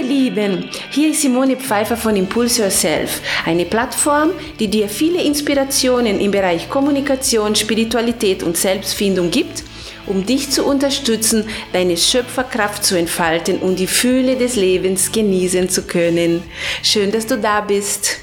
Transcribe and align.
ihr 0.00 0.06
Lieben, 0.06 0.70
hier 0.90 1.10
ist 1.10 1.22
Simone 1.22 1.56
Pfeiffer 1.56 1.96
von 1.96 2.16
Impulse 2.16 2.62
Yourself, 2.62 3.20
eine 3.44 3.64
Plattform, 3.64 4.30
die 4.58 4.68
dir 4.68 4.88
viele 4.88 5.22
Inspirationen 5.22 6.20
im 6.20 6.30
Bereich 6.30 6.68
Kommunikation, 6.68 7.54
Spiritualität 7.54 8.42
und 8.42 8.56
Selbstfindung 8.56 9.30
gibt, 9.30 9.62
um 10.06 10.24
dich 10.24 10.50
zu 10.50 10.64
unterstützen, 10.64 11.46
deine 11.72 11.96
Schöpferkraft 11.96 12.84
zu 12.84 12.96
entfalten 12.98 13.58
und 13.58 13.78
die 13.78 13.86
Fühle 13.86 14.36
des 14.36 14.56
Lebens 14.56 15.12
genießen 15.12 15.68
zu 15.68 15.82
können. 15.82 16.42
Schön, 16.82 17.12
dass 17.12 17.26
du 17.26 17.36
da 17.36 17.60
bist. 17.60 18.20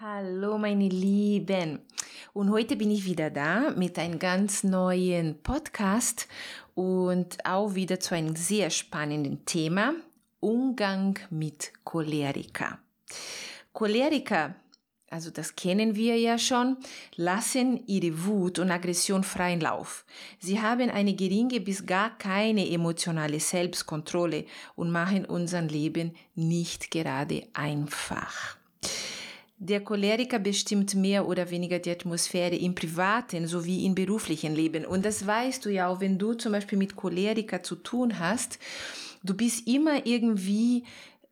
Hallo 0.00 0.56
meine 0.56 0.88
Lieben. 0.88 1.80
Und 2.36 2.50
heute 2.50 2.76
bin 2.76 2.90
ich 2.90 3.06
wieder 3.06 3.30
da 3.30 3.70
mit 3.70 3.98
einem 3.98 4.18
ganz 4.18 4.62
neuen 4.62 5.42
Podcast 5.42 6.28
und 6.74 7.38
auch 7.46 7.74
wieder 7.74 7.98
zu 7.98 8.14
einem 8.14 8.36
sehr 8.36 8.68
spannenden 8.68 9.46
Thema, 9.46 9.94
Umgang 10.40 11.18
mit 11.30 11.72
Choleriker. 11.84 12.78
Choleriker, 13.72 14.54
also 15.08 15.30
das 15.30 15.56
kennen 15.56 15.96
wir 15.96 16.18
ja 16.18 16.36
schon, 16.36 16.76
lassen 17.14 17.80
ihre 17.86 18.26
Wut 18.26 18.58
und 18.58 18.70
Aggression 18.70 19.24
freien 19.24 19.62
Lauf. 19.62 20.04
Sie 20.38 20.60
haben 20.60 20.90
eine 20.90 21.14
geringe 21.14 21.60
bis 21.60 21.86
gar 21.86 22.18
keine 22.18 22.68
emotionale 22.68 23.40
Selbstkontrolle 23.40 24.44
und 24.74 24.90
machen 24.90 25.24
unser 25.24 25.62
Leben 25.62 26.14
nicht 26.34 26.90
gerade 26.90 27.48
einfach. 27.54 28.55
Der 29.58 29.82
Choleriker 29.82 30.38
bestimmt 30.38 30.94
mehr 30.94 31.26
oder 31.26 31.50
weniger 31.50 31.78
die 31.78 31.90
Atmosphäre 31.90 32.54
im 32.56 32.74
privaten 32.74 33.46
sowie 33.46 33.86
im 33.86 33.94
beruflichen 33.94 34.54
Leben. 34.54 34.84
Und 34.84 35.04
das 35.06 35.26
weißt 35.26 35.64
du 35.64 35.70
ja 35.70 35.88
auch, 35.88 36.00
wenn 36.00 36.18
du 36.18 36.34
zum 36.34 36.52
Beispiel 36.52 36.76
mit 36.76 36.94
Choleriker 36.94 37.62
zu 37.62 37.76
tun 37.76 38.18
hast. 38.18 38.58
Du 39.22 39.34
bist 39.34 39.66
immer 39.66 40.04
irgendwie 40.04 40.84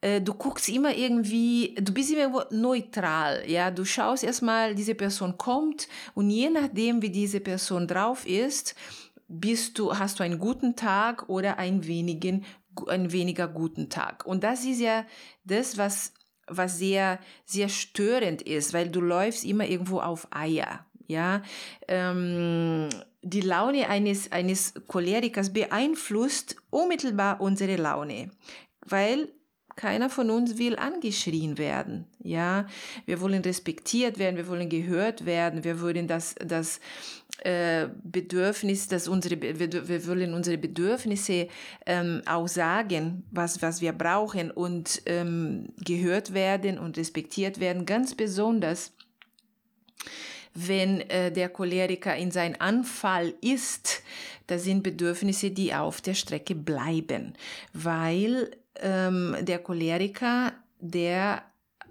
äh, 0.04 0.20
du 0.20 0.34
guckst 0.34 0.68
immer 0.68 0.94
irgendwie, 0.94 1.74
du 1.80 1.92
bist 1.92 2.12
immer 2.12 2.46
neutral, 2.50 3.42
ja, 3.46 3.70
du 3.70 3.86
schaust 3.86 4.22
erstmal, 4.22 4.74
diese 4.74 4.94
Person 4.94 5.38
kommt 5.38 5.88
und 6.14 6.28
je 6.28 6.50
nachdem, 6.50 7.00
wie 7.00 7.08
diese 7.08 7.40
Person 7.40 7.88
drauf 7.88 8.26
ist, 8.26 8.74
bist 9.28 9.78
du, 9.78 9.96
hast 9.98 10.18
du 10.18 10.24
einen 10.24 10.38
guten 10.38 10.76
Tag 10.76 11.28
oder 11.30 11.58
einen 11.58 11.86
wenigen, 11.86 12.44
einen 12.86 13.12
weniger 13.12 13.48
guten 13.48 13.88
Tag. 13.88 14.26
Und 14.26 14.44
das 14.44 14.64
ist 14.64 14.80
ja 14.80 15.06
das, 15.44 15.78
was 15.78 16.12
was 16.46 16.78
sehr, 16.78 17.18
sehr 17.44 17.68
störend 17.68 18.42
ist, 18.42 18.72
weil 18.72 18.88
du 18.88 19.00
läufst 19.00 19.44
immer 19.44 19.66
irgendwo 19.66 20.00
auf 20.00 20.28
Eier. 20.30 20.84
Ja, 21.06 21.42
ähm, 21.86 22.88
die 23.22 23.42
Laune 23.42 23.88
eines, 23.88 24.32
eines 24.32 24.72
Cholerikers 24.86 25.52
beeinflusst 25.52 26.56
unmittelbar 26.70 27.40
unsere 27.40 27.76
Laune, 27.76 28.30
weil 28.86 29.28
keiner 29.76 30.10
von 30.10 30.30
uns 30.30 30.58
will 30.58 30.76
angeschrien 30.76 31.58
werden. 31.58 32.06
Ja, 32.22 32.66
wir 33.06 33.20
wollen 33.20 33.42
respektiert 33.42 34.18
werden, 34.18 34.36
wir 34.36 34.48
wollen 34.48 34.68
gehört 34.68 35.26
werden, 35.26 35.64
wir 35.64 35.80
wollen 35.80 36.06
das, 36.06 36.34
das 36.36 36.80
äh, 37.40 37.88
Bedürfnis, 38.02 38.88
dass 38.88 39.08
unsere, 39.08 39.40
wir, 39.40 39.88
wir 39.88 40.06
wollen 40.06 40.34
unsere 40.34 40.58
Bedürfnisse 40.58 41.48
ähm, 41.86 42.22
auch 42.26 42.48
sagen, 42.48 43.24
was, 43.30 43.60
was 43.60 43.80
wir 43.80 43.92
brauchen 43.92 44.50
und 44.50 45.02
ähm, 45.06 45.68
gehört 45.84 46.32
werden 46.32 46.78
und 46.78 46.96
respektiert 46.96 47.60
werden, 47.60 47.86
ganz 47.86 48.14
besonders 48.14 48.92
wenn 50.54 51.00
äh, 51.10 51.32
der 51.32 51.48
Choleriker 51.48 52.14
in 52.16 52.30
sein 52.30 52.60
Anfall 52.60 53.34
ist, 53.40 54.02
das 54.46 54.64
sind 54.64 54.82
Bedürfnisse, 54.82 55.50
die 55.50 55.74
auf 55.74 56.00
der 56.00 56.14
Strecke 56.14 56.54
bleiben, 56.54 57.34
weil 57.72 58.50
ähm, 58.80 59.36
der 59.40 59.58
Choleriker, 59.58 60.52
der 60.80 61.42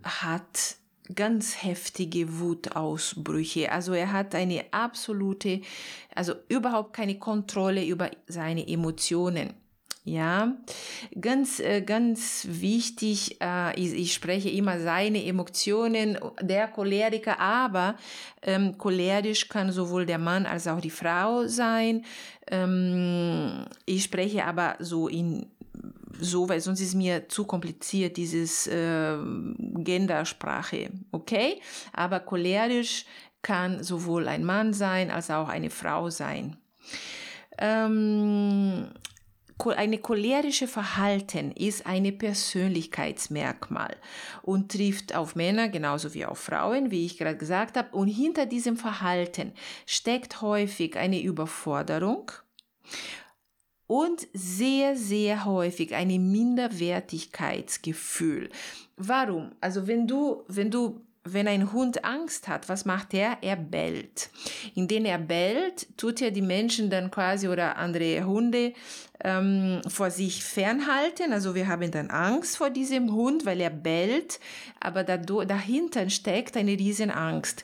hat 0.04 0.78
ganz 1.14 1.64
heftige 1.64 2.40
Wutausbrüche. 2.40 3.72
Also 3.72 3.94
er 3.94 4.12
hat 4.12 4.36
eine 4.36 4.66
absolute, 4.72 5.62
also 6.16 6.34
überhaupt 6.48 6.94
keine 6.94 7.20
Kontrolle 7.20 7.86
über 7.86 8.10
seine 8.28 8.68
Emotionen. 8.68 9.54
Ja, 10.06 10.58
ganz, 11.22 11.62
äh, 11.62 11.82
ganz 11.82 12.46
wichtig, 12.50 13.38
äh, 13.40 13.80
ich, 13.80 13.94
ich 13.94 14.14
spreche 14.14 14.50
immer 14.50 14.78
seine 14.82 15.24
Emotionen, 15.24 16.20
der 16.42 16.68
Choleriker, 16.68 17.40
aber 17.40 17.96
ähm, 18.42 18.78
cholerisch 18.78 19.48
kann 19.48 19.72
sowohl 19.72 20.06
der 20.06 20.18
Mann 20.18 20.46
als 20.46 20.68
auch 20.68 20.82
die 20.82 20.90
Frau 20.90 21.48
sein. 21.48 22.04
Ähm, 22.48 23.66
ich 23.86 24.04
spreche 24.04 24.44
aber 24.44 24.76
so 24.80 25.08
in 25.08 25.46
so, 26.20 26.48
weil 26.50 26.62
sonst 26.62 26.82
ist 26.82 26.96
mir 26.96 27.28
zu 27.30 27.46
kompliziert, 27.46 28.18
dieses 28.18 28.68
äh, 28.68 29.18
Gendersprache, 29.58 30.92
okay? 31.12 31.62
Aber 31.92 32.20
cholerisch 32.20 33.06
kann 33.42 33.84
sowohl 33.84 34.28
ein 34.28 34.44
Mann 34.44 34.74
sein 34.74 35.12
als 35.12 35.30
auch 35.30 35.50
eine 35.50 35.70
Frau 35.70 36.10
sein. 36.10 36.58
Ähm, 37.58 38.88
eine 39.66 39.98
cholerische 40.00 40.68
Verhalten 40.68 41.52
ist 41.52 41.86
eine 41.86 42.12
Persönlichkeitsmerkmal 42.12 43.96
und 44.42 44.72
trifft 44.72 45.16
auf 45.16 45.36
Männer 45.36 45.70
genauso 45.70 46.14
wie 46.14 46.26
auf 46.26 46.40
Frauen, 46.40 46.92
wie 46.92 47.06
ich 47.06 47.18
gerade 47.18 47.38
gesagt 47.38 47.78
habe. 47.78 47.96
Und 47.96 48.08
hinter 48.08 48.46
diesem 48.46 48.76
Verhalten 48.78 49.54
steckt 49.86 50.42
häufig 50.42 50.98
eine 50.98 51.22
Überforderung 51.22 52.32
und 53.94 54.28
sehr, 54.34 54.96
sehr 54.96 55.46
häufig 55.46 55.94
eine 55.94 56.18
Minderwertigkeitsgefühl. 56.18 58.50
Warum? 58.98 59.52
Also 59.62 59.86
wenn 59.86 60.08
du, 60.08 60.42
wenn 60.48 60.72
du 60.72 61.02
wenn 61.26 61.48
ein 61.48 61.72
Hund 61.72 62.04
Angst 62.04 62.48
hat, 62.48 62.70
was 62.70 62.86
macht 62.86 63.14
er? 63.14 63.38
Er 63.42 63.56
bellt. 63.56 64.32
Indem 64.74 65.06
er 65.06 65.20
bellt, 65.20 65.86
tut 65.96 66.24
er 66.24 66.32
die 66.32 66.42
Menschen 66.42 66.90
dann 66.90 67.12
quasi 67.12 67.48
oder 67.48 67.78
andere 67.78 68.26
Hunde 68.26 68.74
ähm, 69.24 69.80
vor 69.88 70.10
sich 70.10 70.44
fernhalten. 70.44 71.32
Also 71.32 71.54
wir 71.54 71.68
haben 71.68 71.92
dann 71.92 72.10
Angst 72.10 72.58
vor 72.58 72.72
diesem 72.72 73.14
Hund, 73.14 73.46
weil 73.46 73.62
er 73.62 73.70
bellt, 73.70 74.40
aber 74.80 75.04
da, 75.04 75.18
dahinter 75.18 76.10
steckt 76.10 76.58
eine 76.58 76.72
riesen 76.72 77.12
Angst. 77.12 77.64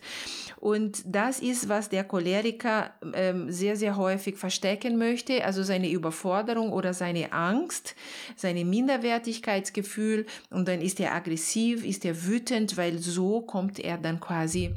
Und 0.60 1.04
das 1.06 1.40
ist, 1.40 1.70
was 1.70 1.88
der 1.88 2.04
Choleriker 2.04 2.92
ähm, 3.14 3.50
sehr, 3.50 3.78
sehr 3.78 3.96
häufig 3.96 4.38
verstecken 4.38 4.98
möchte, 4.98 5.46
also 5.46 5.64
seine 5.64 5.90
Überforderung 5.90 6.74
oder 6.74 6.94
seine 6.94 7.32
Angst, 7.32 7.96
seine 8.36 8.66
Minderwertigkeitsgefühl. 8.66 10.26
Und 10.50 10.68
dann 10.68 10.82
ist 10.82 11.00
er 11.00 11.14
aggressiv, 11.14 11.86
ist 11.86 12.04
er 12.04 12.26
wütend, 12.26 12.76
weil 12.76 12.98
so 12.98 13.40
kommt 13.42 13.80
er 13.80 13.98
dann 13.98 14.20
quasi 14.20 14.76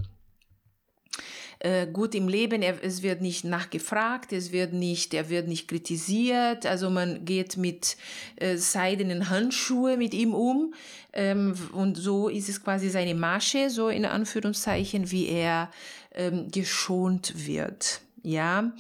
äh, 1.63 1.87
gut 1.87 2.15
im 2.17 2.27
Leben, 2.27 2.61
er, 2.61 2.83
es 2.83 3.03
wird 3.03 3.21
nicht 3.21 3.45
nachgefragt, 3.45 4.33
es 4.33 4.51
wird 4.51 4.73
nicht, 4.73 5.15
er 5.15 5.31
wird 5.31 5.47
nicht 5.47 5.69
kritisiert, 5.69 6.67
also 6.67 6.91
man 6.91 7.25
geht 7.25 7.57
mit 7.57 7.97
äh, 8.37 8.57
seidenen 8.57 9.31
Handschuhe 9.31 9.97
mit 9.97 10.13
ihm 10.13 10.35
um 10.35 10.75
ähm, 11.13 11.55
und 11.73 11.97
so 11.97 12.29
ist 12.29 12.49
es 12.49 12.65
quasi 12.65 12.89
seine 12.89 13.15
Masche, 13.15 13.71
so 13.71 13.89
in 13.89 14.05
Anführungszeichen, 14.05 15.13
wie 15.13 15.29
er 15.29 15.71
ähm, 16.15 16.51
geschont 16.51 17.47
wird. 17.47 18.01
Ja, 18.25 18.73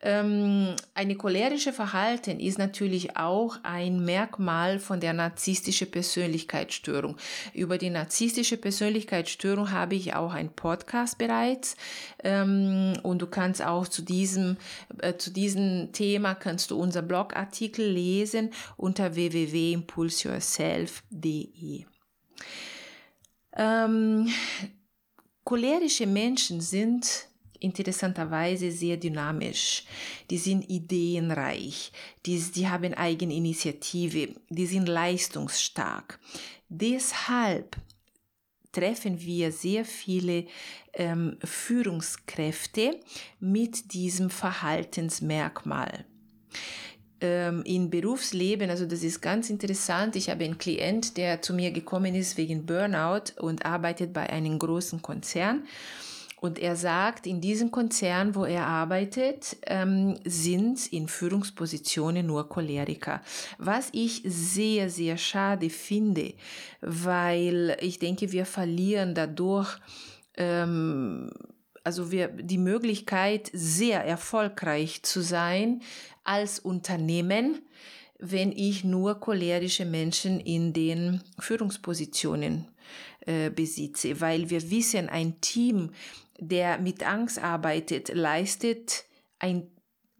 ähm, 0.00 0.76
eine 0.94 1.16
cholerische 1.16 1.72
Verhalten 1.72 2.38
ist 2.40 2.56
natürlich 2.56 3.16
auch 3.16 3.58
ein 3.64 4.04
Merkmal 4.04 4.78
von 4.78 5.00
der 5.00 5.12
narzisstischen 5.12 5.90
Persönlichkeitsstörung. 5.90 7.16
Über 7.52 7.78
die 7.78 7.90
narzisstische 7.90 8.56
Persönlichkeitsstörung 8.56 9.72
habe 9.72 9.96
ich 9.96 10.14
auch 10.14 10.32
einen 10.32 10.50
Podcast 10.50 11.18
bereits 11.18 11.76
ähm, 12.22 12.92
und 13.02 13.20
du 13.20 13.26
kannst 13.26 13.60
auch 13.62 13.88
zu 13.88 14.02
diesem, 14.02 14.56
äh, 14.98 15.16
zu 15.16 15.32
diesem 15.32 15.90
Thema 15.92 16.34
kannst 16.34 16.70
du 16.70 16.80
unser 16.80 17.02
Blogartikel 17.02 17.90
lesen 17.90 18.50
unter 18.76 19.16
www.impulseyourself.de. 19.16 21.86
Ähm, 23.56 24.28
cholerische 25.44 26.06
Menschen 26.06 26.60
sind 26.60 27.27
interessanterweise 27.60 28.70
sehr 28.70 28.96
dynamisch. 28.96 29.84
Die 30.30 30.38
sind 30.38 30.68
ideenreich, 30.68 31.92
die, 32.26 32.38
die 32.38 32.68
haben 32.68 32.94
Eigeninitiative, 32.94 34.34
die 34.48 34.66
sind 34.66 34.88
leistungsstark. 34.88 36.18
Deshalb 36.68 37.76
treffen 38.72 39.20
wir 39.20 39.50
sehr 39.52 39.84
viele 39.84 40.46
ähm, 40.94 41.36
Führungskräfte 41.42 43.00
mit 43.40 43.92
diesem 43.92 44.30
Verhaltensmerkmal. 44.30 46.04
Ähm, 47.20 47.62
Im 47.64 47.90
Berufsleben, 47.90 48.70
also 48.70 48.86
das 48.86 49.02
ist 49.02 49.20
ganz 49.20 49.50
interessant, 49.50 50.14
ich 50.14 50.30
habe 50.30 50.44
einen 50.44 50.58
Klient, 50.58 51.16
der 51.16 51.42
zu 51.42 51.52
mir 51.52 51.72
gekommen 51.72 52.14
ist 52.14 52.36
wegen 52.36 52.64
Burnout 52.64 53.32
und 53.40 53.66
arbeitet 53.66 54.12
bei 54.12 54.30
einem 54.30 54.58
großen 54.58 55.02
Konzern. 55.02 55.64
Und 56.40 56.58
er 56.58 56.76
sagt, 56.76 57.26
in 57.26 57.40
diesem 57.40 57.70
Konzern, 57.70 58.34
wo 58.34 58.44
er 58.44 58.66
arbeitet, 58.66 59.56
ähm, 59.66 60.18
sind 60.24 60.92
in 60.92 61.08
Führungspositionen 61.08 62.26
nur 62.26 62.48
Choleriker. 62.48 63.20
Was 63.58 63.88
ich 63.92 64.22
sehr, 64.24 64.88
sehr 64.88 65.16
schade 65.16 65.68
finde, 65.70 66.34
weil 66.80 67.76
ich 67.80 67.98
denke, 67.98 68.30
wir 68.30 68.46
verlieren 68.46 69.14
dadurch 69.14 69.78
ähm, 70.36 71.30
also 71.88 72.10
wir 72.10 72.28
die 72.28 72.58
Möglichkeit, 72.58 73.50
sehr 73.54 74.04
erfolgreich 74.04 75.02
zu 75.04 75.22
sein 75.22 75.80
als 76.22 76.58
Unternehmen, 76.58 77.62
wenn 78.18 78.52
ich 78.52 78.84
nur 78.84 79.20
cholerische 79.20 79.86
Menschen 79.86 80.38
in 80.38 80.74
den 80.74 81.22
Führungspositionen 81.38 82.68
äh, 83.20 83.48
besitze, 83.48 84.20
weil 84.20 84.50
wir 84.50 84.70
wissen, 84.70 85.08
ein 85.08 85.40
Team, 85.40 85.92
der 86.38 86.78
mit 86.78 87.06
Angst 87.06 87.38
arbeitet, 87.38 88.14
leistet 88.14 89.04
ein 89.38 89.70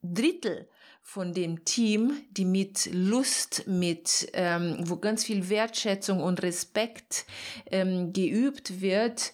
Drittel 0.02 0.68
von 1.02 1.32
dem 1.32 1.64
Team, 1.64 2.12
die 2.32 2.44
mit 2.44 2.90
Lust, 2.92 3.66
mit 3.66 4.28
ähm, 4.34 4.76
wo 4.80 4.96
ganz 4.96 5.24
viel 5.24 5.48
Wertschätzung 5.48 6.20
und 6.20 6.42
Respekt 6.42 7.24
ähm, 7.70 8.12
geübt 8.12 8.82
wird, 8.82 9.32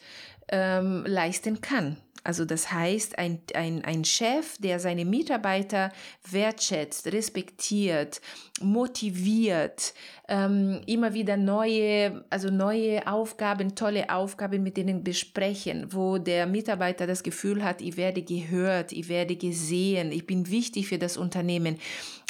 ähm, 0.49 1.05
leisten 1.07 1.61
kann. 1.61 1.97
Also 2.23 2.47
das 2.47 2.73
heißt, 2.73 3.19
ein, 3.19 3.43
ein, 3.55 3.85
ein 3.85 4.05
Chef, 4.05 4.57
der 4.59 4.81
seine 4.81 5.05
Mitarbeiter 5.05 5.93
wertschätzt, 6.31 7.13
respektiert, 7.13 8.23
motiviert, 8.61 9.95
ähm, 10.29 10.81
immer 10.87 11.13
wieder 11.13 11.37
neue, 11.37 12.25
also 12.31 12.51
neue 12.51 13.05
Aufgaben, 13.07 13.75
tolle 13.75 14.11
Aufgaben 14.11 14.63
mit 14.63 14.77
denen 14.77 15.03
besprechen, 15.03 15.93
wo 15.93 16.19
der 16.19 16.47
Mitarbeiter 16.47 17.07
das 17.07 17.25
Gefühl 17.25 17.65
hat, 17.65 17.83
ich 17.83 17.97
werde 17.97 18.23
gehört, 18.23 18.93
ich 18.93 19.09
werde 19.09 19.35
gesehen, 19.35 20.13
ich 20.13 20.25
bin 20.27 20.49
wichtig 20.51 20.87
für 20.87 20.99
das 20.99 21.17
Unternehmen. 21.17 21.79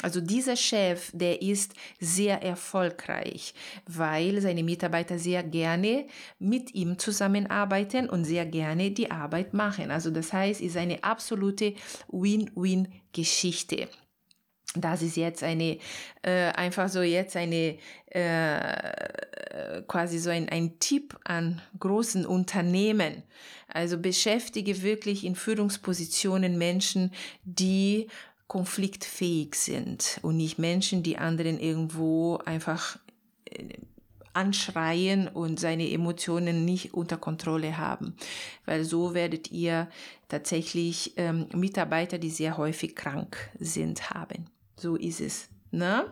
Also 0.01 0.19
dieser 0.19 0.55
Chef, 0.55 1.11
der 1.13 1.43
ist 1.43 1.73
sehr 1.99 2.41
erfolgreich, 2.41 3.53
weil 3.85 4.41
seine 4.41 4.63
Mitarbeiter 4.63 5.19
sehr 5.19 5.43
gerne 5.43 6.05
mit 6.39 6.73
ihm 6.73 6.97
zusammenarbeiten 6.97 8.09
und 8.09 8.25
sehr 8.25 8.47
gerne 8.47 8.89
die 8.89 9.11
Arbeit 9.11 9.53
machen. 9.53 9.91
Also 9.91 10.09
das 10.09 10.33
heißt, 10.33 10.59
ist 10.59 10.75
eine 10.75 11.03
absolute 11.03 11.75
Win-Win-Geschichte 12.11 13.87
das 14.83 15.01
ist 15.01 15.15
jetzt 15.17 15.43
eine, 15.43 15.77
äh, 16.21 16.51
einfach 16.53 16.89
so 16.89 17.01
jetzt 17.01 17.35
eine, 17.35 17.77
äh, 18.07 19.81
quasi 19.87 20.19
so 20.19 20.29
ein, 20.29 20.49
ein 20.49 20.79
Tipp 20.79 21.17
an 21.23 21.61
großen 21.79 22.25
Unternehmen. 22.25 23.23
Also 23.67 23.97
beschäftige 23.97 24.81
wirklich 24.83 25.23
in 25.23 25.35
Führungspositionen 25.35 26.57
Menschen, 26.57 27.11
die 27.43 28.07
konfliktfähig 28.47 29.55
sind 29.55 30.19
und 30.21 30.37
nicht 30.37 30.59
Menschen, 30.59 31.03
die 31.03 31.17
anderen 31.17 31.59
irgendwo 31.59 32.37
einfach 32.45 32.99
äh, 33.45 33.69
anschreien 34.35 35.27
und 35.29 35.59
seine 35.59 35.89
Emotionen 35.89 36.65
nicht 36.65 36.93
unter 36.93 37.17
Kontrolle 37.17 37.77
haben. 37.77 38.15
Weil 38.65 38.83
so 38.83 39.13
werdet 39.13 39.51
ihr 39.51 39.87
tatsächlich 40.27 41.13
ähm, 41.15 41.47
Mitarbeiter, 41.53 42.17
die 42.17 42.29
sehr 42.29 42.57
häufig 42.57 42.95
krank 42.95 43.37
sind, 43.59 44.09
haben. 44.11 44.47
So 44.77 44.95
ist 44.95 45.21
es. 45.21 45.47
Ne? 45.71 46.05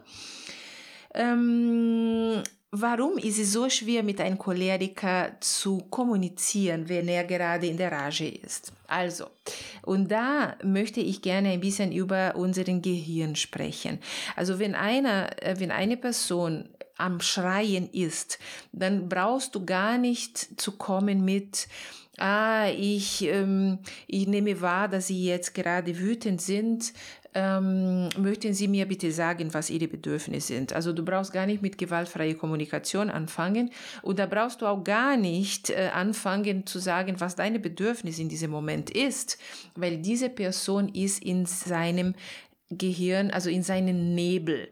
Ähm, 1.14 2.42
warum 2.72 3.18
ist 3.18 3.40
es 3.40 3.54
so 3.54 3.70
schwer, 3.70 4.04
mit 4.04 4.20
einem 4.20 4.38
Choleriker 4.38 5.32
zu 5.40 5.78
kommunizieren, 5.90 6.90
wenn 6.90 7.08
er 7.08 7.24
gerade 7.24 7.68
in 7.68 7.78
der 7.78 7.92
Rage 7.92 8.28
ist? 8.28 8.74
Also, 8.88 9.28
und 9.84 10.10
da 10.10 10.58
möchte 10.64 11.00
ich 11.00 11.22
gerne 11.22 11.50
ein 11.50 11.62
bisschen 11.62 11.92
über 11.92 12.36
unseren 12.36 12.82
Gehirn 12.82 13.36
sprechen. 13.36 14.00
Also, 14.36 14.60
wenn 14.60 14.76
einer, 14.76 15.42
äh, 15.44 15.60
wenn 15.60 15.72
eine 15.72 15.98
Person 15.98 16.70
am 16.98 17.22
Schreien 17.22 17.90
ist, 17.92 18.40
dann 18.72 19.10
brauchst 19.10 19.56
du 19.56 19.66
gar 19.66 19.98
nicht 19.98 20.60
zu 20.60 20.74
kommen 20.74 21.26
mit, 21.26 21.68
ah, 22.18 22.70
ich, 22.70 23.24
ähm, 23.24 23.80
ich 24.08 24.28
nehme 24.28 24.62
wahr, 24.62 24.88
dass 24.88 25.08
Sie 25.08 25.26
jetzt 25.26 25.54
gerade 25.54 26.00
wütend 26.00 26.42
sind, 26.42 26.94
ähm, 27.36 28.10
möchten 28.18 28.54
Sie 28.54 28.68
mir 28.68 28.86
bitte 28.86 29.12
sagen, 29.12 29.54
was 29.54 29.70
Ihre 29.70 29.88
Bedürfnisse 29.88 30.54
sind? 30.54 30.74
Also 30.74 30.94
du 30.94 31.04
brauchst 31.04 31.34
gar 31.34 31.46
nicht 31.46 31.62
mit 31.62 31.78
gewaltfreier 31.78 32.36
Kommunikation 32.36 33.10
anfangen 33.10 33.72
und 34.02 34.20
da 34.20 34.26
brauchst 34.26 34.62
du 34.62 34.66
auch 34.66 34.84
gar 34.84 35.18
nicht 35.18 35.70
äh, 35.70 35.90
anfangen 35.94 36.66
zu 36.66 36.80
sagen, 36.80 37.16
was 37.20 37.36
deine 37.36 37.60
Bedürfnis 37.60 38.20
in 38.20 38.30
diesem 38.30 38.52
Moment 38.52 38.90
ist, 38.90 39.38
weil 39.76 39.98
diese 39.98 40.30
Person 40.30 40.90
ist 40.90 41.24
in 41.24 41.46
seinem 41.46 42.16
Gehirn, 42.70 43.32
also 43.32 43.50
in 43.50 43.64
seinem 43.64 44.16
Nebel 44.16 44.70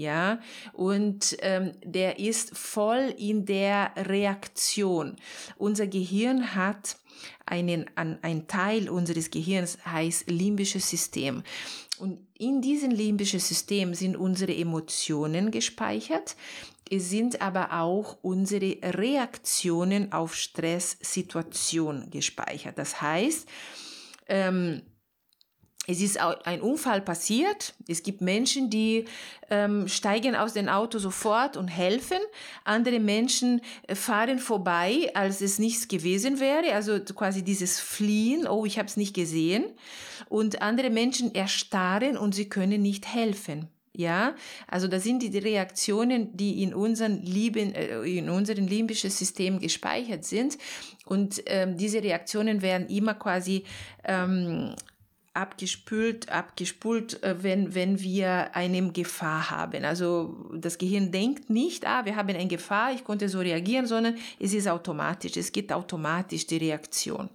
ja, 0.00 0.40
und 0.72 1.36
ähm, 1.40 1.72
der 1.84 2.18
ist 2.18 2.56
voll 2.56 3.14
in 3.18 3.44
der 3.44 3.92
Reaktion. 3.96 5.16
Unser 5.58 5.86
Gehirn 5.86 6.54
hat 6.54 6.96
einen, 7.44 7.84
an, 7.96 8.18
ein 8.22 8.48
Teil 8.48 8.88
unseres 8.88 9.30
Gehirns 9.30 9.76
heißt 9.84 10.30
limbisches 10.30 10.88
System. 10.88 11.42
Und 11.98 12.18
in 12.38 12.62
diesem 12.62 12.92
limbischen 12.92 13.40
System 13.40 13.92
sind 13.92 14.16
unsere 14.16 14.56
Emotionen 14.56 15.50
gespeichert. 15.50 16.34
Es 16.90 17.10
sind 17.10 17.42
aber 17.42 17.78
auch 17.78 18.16
unsere 18.22 18.78
Reaktionen 18.82 20.12
auf 20.12 20.34
Stresssituationen 20.34 22.08
gespeichert. 22.08 22.78
Das 22.78 23.02
heißt, 23.02 23.46
ähm, 24.28 24.80
es 25.86 26.00
ist 26.00 26.20
ein 26.20 26.60
Unfall 26.60 27.00
passiert. 27.00 27.74
Es 27.88 28.02
gibt 28.02 28.20
Menschen, 28.20 28.70
die 28.70 29.06
ähm, 29.48 29.88
steigen 29.88 30.36
aus 30.36 30.52
dem 30.52 30.68
Auto 30.68 30.98
sofort 30.98 31.56
und 31.56 31.68
helfen. 31.68 32.18
Andere 32.64 33.00
Menschen 33.00 33.60
äh, 33.88 33.94
fahren 33.94 34.38
vorbei, 34.38 35.10
als 35.14 35.40
es 35.40 35.58
nichts 35.58 35.88
gewesen 35.88 36.38
wäre. 36.38 36.74
Also 36.74 37.00
quasi 37.00 37.42
dieses 37.42 37.80
Fliehen, 37.80 38.46
oh, 38.46 38.66
ich 38.66 38.78
habe 38.78 38.88
es 38.88 38.96
nicht 38.96 39.14
gesehen. 39.14 39.64
Und 40.28 40.62
andere 40.62 40.90
Menschen 40.90 41.34
erstarren 41.34 42.16
und 42.16 42.34
sie 42.34 42.48
können 42.48 42.82
nicht 42.82 43.12
helfen. 43.12 43.68
Ja, 43.92 44.36
also 44.68 44.86
das 44.86 45.02
sind 45.02 45.22
die 45.22 45.36
Reaktionen, 45.36 46.36
die 46.36 46.62
in 46.62 46.72
unserem 46.72 47.20
Lieben, 47.22 47.74
äh, 47.74 48.02
in 48.02 48.30
unserem 48.30 48.68
limbischen 48.68 49.10
System 49.10 49.58
gespeichert 49.58 50.24
sind. 50.24 50.56
Und 51.04 51.42
ähm, 51.46 51.76
diese 51.76 52.02
Reaktionen 52.02 52.62
werden 52.62 52.88
immer 52.88 53.14
quasi 53.14 53.64
ähm, 54.04 54.76
abgespült, 55.32 56.28
abgespult, 56.28 57.22
äh, 57.22 57.42
wenn, 57.42 57.74
wenn 57.74 58.00
wir 58.00 58.54
eine 58.54 58.90
Gefahr 58.92 59.50
haben. 59.50 59.84
Also 59.84 60.50
das 60.54 60.78
Gehirn 60.78 61.12
denkt 61.12 61.50
nicht, 61.50 61.86
ah, 61.86 62.04
wir 62.04 62.16
haben 62.16 62.28
eine 62.30 62.48
Gefahr, 62.48 62.92
ich 62.92 63.04
konnte 63.04 63.28
so 63.28 63.38
reagieren, 63.38 63.86
sondern 63.86 64.16
es 64.38 64.52
ist 64.52 64.68
automatisch, 64.68 65.36
es 65.36 65.52
geht 65.52 65.72
automatisch 65.72 66.46
die 66.46 66.56
Reaktion. 66.56 67.28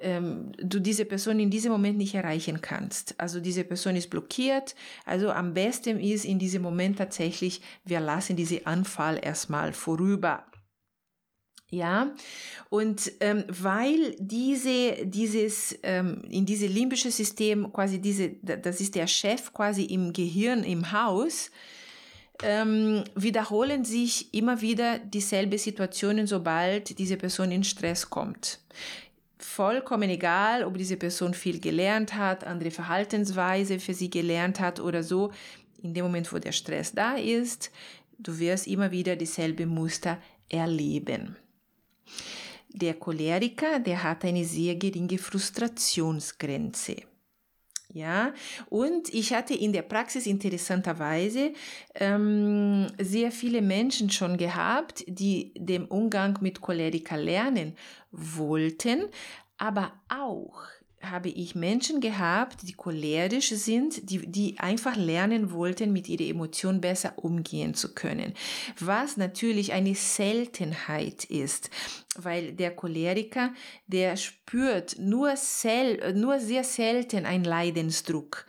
ähm, 0.00 0.52
du 0.58 0.78
diese 0.80 1.04
Person 1.04 1.40
in 1.40 1.50
diesem 1.50 1.72
Moment 1.72 1.98
nicht 1.98 2.14
erreichen 2.14 2.60
kannst. 2.60 3.14
Also 3.18 3.40
diese 3.40 3.64
Person 3.64 3.96
ist 3.96 4.10
blockiert. 4.10 4.74
Also 5.04 5.30
am 5.30 5.54
besten 5.54 6.00
ist 6.00 6.24
in 6.24 6.38
diesem 6.38 6.62
Moment 6.62 6.98
tatsächlich, 6.98 7.60
wir 7.84 8.00
lassen 8.00 8.36
diesen 8.36 8.66
Anfall 8.66 9.18
erstmal 9.22 9.72
vorüber. 9.72 10.44
Ja, 11.70 12.14
und 12.70 13.12
ähm, 13.20 13.44
weil 13.48 14.16
diese, 14.18 15.04
dieses, 15.04 15.78
ähm, 15.82 16.22
in 16.30 16.46
diesem 16.46 16.72
limbischen 16.72 17.10
System 17.10 17.70
quasi 17.70 18.00
diese, 18.00 18.30
das 18.30 18.80
ist 18.80 18.94
der 18.94 19.06
Chef 19.06 19.52
quasi 19.52 19.84
im 19.84 20.14
Gehirn, 20.14 20.64
im 20.64 20.92
Haus, 20.92 21.50
ähm, 22.42 23.04
wiederholen 23.14 23.84
sich 23.84 24.32
immer 24.32 24.62
wieder 24.62 24.98
dieselbe 24.98 25.58
Situationen, 25.58 26.26
sobald 26.26 26.98
diese 26.98 27.18
Person 27.18 27.50
in 27.50 27.64
Stress 27.64 28.08
kommt. 28.08 28.60
Vollkommen 29.38 30.10
egal, 30.10 30.64
ob 30.64 30.76
diese 30.76 30.96
Person 30.96 31.34
viel 31.34 31.60
gelernt 31.60 32.14
hat, 32.14 32.44
andere 32.44 32.70
Verhaltensweise 32.70 33.78
für 33.78 33.94
sie 33.94 34.10
gelernt 34.10 34.60
hat 34.60 34.80
oder 34.80 35.02
so. 35.02 35.32
In 35.82 35.94
dem 35.94 36.04
Moment, 36.04 36.32
wo 36.32 36.38
der 36.38 36.52
Stress 36.52 36.92
da 36.92 37.14
ist, 37.16 37.70
du 38.18 38.38
wirst 38.38 38.66
immer 38.66 38.90
wieder 38.90 39.16
dieselbe 39.16 39.66
Muster 39.66 40.18
erleben. 40.48 41.36
Der 42.70 42.94
Choleriker, 42.94 43.78
der 43.78 44.02
hat 44.02 44.24
eine 44.24 44.44
sehr 44.44 44.76
geringe 44.76 45.18
Frustrationsgrenze. 45.18 46.96
Ja, 47.90 48.34
und 48.68 49.12
ich 49.14 49.32
hatte 49.32 49.54
in 49.54 49.72
der 49.72 49.80
Praxis 49.80 50.26
interessanterweise 50.26 51.54
ähm, 51.94 52.86
sehr 53.00 53.32
viele 53.32 53.62
Menschen 53.62 54.10
schon 54.10 54.36
gehabt, 54.36 55.04
die 55.06 55.54
den 55.56 55.86
Umgang 55.86 56.38
mit 56.42 56.60
Choleriker 56.60 57.16
lernen 57.16 57.74
wollten, 58.10 59.04
aber 59.58 59.92
auch 60.08 60.62
habe 61.00 61.28
ich 61.28 61.54
Menschen 61.54 62.00
gehabt, 62.00 62.68
die 62.68 62.72
cholerisch 62.72 63.50
sind, 63.50 64.10
die, 64.10 64.26
die 64.26 64.58
einfach 64.58 64.96
lernen 64.96 65.52
wollten, 65.52 65.92
mit 65.92 66.08
ihrer 66.08 66.28
Emotion 66.28 66.80
besser 66.80 67.12
umgehen 67.16 67.74
zu 67.74 67.94
können. 67.94 68.34
Was 68.80 69.16
natürlich 69.16 69.72
eine 69.72 69.94
Seltenheit 69.94 71.24
ist, 71.24 71.70
weil 72.16 72.52
der 72.52 72.74
Choleriker, 72.74 73.52
der 73.86 74.16
spürt 74.16 74.98
nur, 74.98 75.36
sel 75.36 76.14
nur 76.14 76.40
sehr 76.40 76.64
selten 76.64 77.26
einen 77.26 77.44
Leidensdruck 77.44 78.46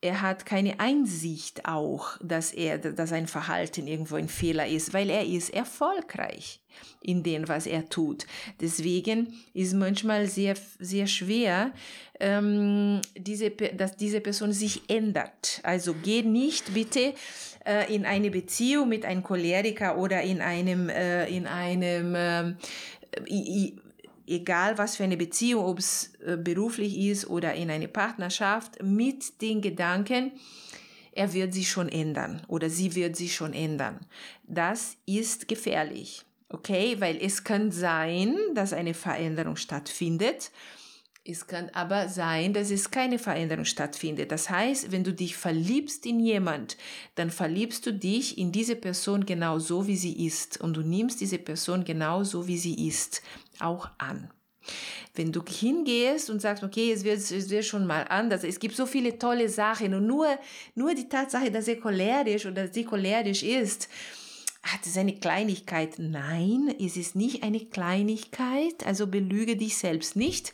er 0.00 0.22
hat 0.22 0.46
keine 0.46 0.78
Einsicht 0.78 1.64
auch, 1.66 2.16
dass 2.22 2.52
er, 2.52 2.78
dass 2.78 3.10
sein 3.10 3.26
Verhalten 3.26 3.88
irgendwo 3.88 4.14
ein 4.14 4.28
Fehler 4.28 4.66
ist, 4.66 4.94
weil 4.94 5.10
er 5.10 5.24
ist 5.26 5.50
erfolgreich 5.50 6.60
in 7.02 7.24
dem, 7.24 7.48
was 7.48 7.66
er 7.66 7.88
tut. 7.88 8.26
Deswegen 8.60 9.34
ist 9.54 9.74
manchmal 9.74 10.28
sehr, 10.28 10.54
sehr 10.78 11.08
schwer, 11.08 11.72
ähm, 12.20 13.00
diese, 13.16 13.50
dass 13.50 13.96
diese 13.96 14.20
Person 14.20 14.52
sich 14.52 14.88
ändert. 14.88 15.60
Also 15.64 15.94
geh 16.00 16.22
nicht 16.22 16.74
bitte 16.74 17.14
äh, 17.66 17.92
in 17.92 18.06
eine 18.06 18.30
Beziehung 18.30 18.88
mit 18.88 19.04
einem 19.04 19.24
Choleriker 19.24 19.98
oder 19.98 20.22
in 20.22 20.40
einem, 20.40 20.88
äh, 20.88 21.26
in 21.28 21.48
einem, 21.48 22.14
äh, 22.14 22.54
egal 24.28 24.78
was 24.78 24.96
für 24.96 25.04
eine 25.04 25.16
Beziehung, 25.16 25.64
ob 25.64 25.78
es 25.78 26.12
äh, 26.24 26.36
beruflich 26.36 26.96
ist 26.98 27.28
oder 27.28 27.54
in 27.54 27.70
eine 27.70 27.88
Partnerschaft, 27.88 28.82
mit 28.82 29.40
den 29.40 29.60
Gedanken, 29.60 30.32
er 31.12 31.32
wird 31.32 31.52
sich 31.52 31.70
schon 31.70 31.88
ändern 31.88 32.42
oder 32.46 32.70
sie 32.70 32.94
wird 32.94 33.16
sich 33.16 33.34
schon 33.34 33.52
ändern. 33.52 33.98
Das 34.44 34.96
ist 35.06 35.48
gefährlich, 35.48 36.24
okay? 36.48 36.96
Weil 37.00 37.18
es 37.20 37.42
kann 37.42 37.72
sein, 37.72 38.36
dass 38.54 38.72
eine 38.72 38.94
Veränderung 38.94 39.56
stattfindet. 39.56 40.52
Es 41.24 41.46
kann 41.46 41.68
aber 41.74 42.08
sein, 42.08 42.54
dass 42.54 42.70
es 42.70 42.90
keine 42.90 43.18
Veränderung 43.18 43.66
stattfindet. 43.66 44.32
Das 44.32 44.48
heißt, 44.48 44.92
wenn 44.92 45.04
du 45.04 45.12
dich 45.12 45.36
verliebst 45.36 46.06
in 46.06 46.20
jemand, 46.20 46.78
dann 47.16 47.30
verliebst 47.30 47.84
du 47.84 47.92
dich 47.92 48.38
in 48.38 48.50
diese 48.50 48.76
Person 48.76 49.26
genau 49.26 49.58
so, 49.58 49.86
wie 49.86 49.96
sie 49.96 50.24
ist. 50.24 50.58
Und 50.58 50.74
du 50.78 50.80
nimmst 50.80 51.20
diese 51.20 51.38
Person 51.38 51.84
genau 51.84 52.24
so, 52.24 52.46
wie 52.46 52.56
sie 52.56 52.88
ist 52.88 53.22
auch 53.60 53.90
an. 53.98 54.30
Wenn 55.14 55.32
du 55.32 55.42
hingehst 55.44 56.30
und 56.30 56.40
sagst, 56.40 56.62
okay, 56.62 56.92
es 56.92 57.04
wird, 57.04 57.18
es 57.18 57.50
wird 57.50 57.64
schon 57.64 57.86
mal 57.86 58.02
anders, 58.08 58.44
es 58.44 58.60
gibt 58.60 58.76
so 58.76 58.86
viele 58.86 59.18
tolle 59.18 59.48
Sachen 59.48 59.94
und 59.94 60.06
nur, 60.06 60.38
nur 60.74 60.94
die 60.94 61.08
Tatsache, 61.08 61.50
dass 61.50 61.68
er 61.68 61.80
cholerisch 61.80 62.46
oder 62.46 62.68
sie 62.68 62.84
cholerisch 62.84 63.42
ist, 63.42 63.88
hat 64.62 64.84
es 64.84 64.96
eine 64.96 65.18
Kleinigkeit. 65.18 65.98
Nein, 65.98 66.74
es 66.80 66.96
ist 66.96 67.16
nicht 67.16 67.42
eine 67.42 67.60
Kleinigkeit, 67.60 68.86
also 68.86 69.06
belüge 69.06 69.56
dich 69.56 69.76
selbst 69.76 70.16
nicht. 70.16 70.52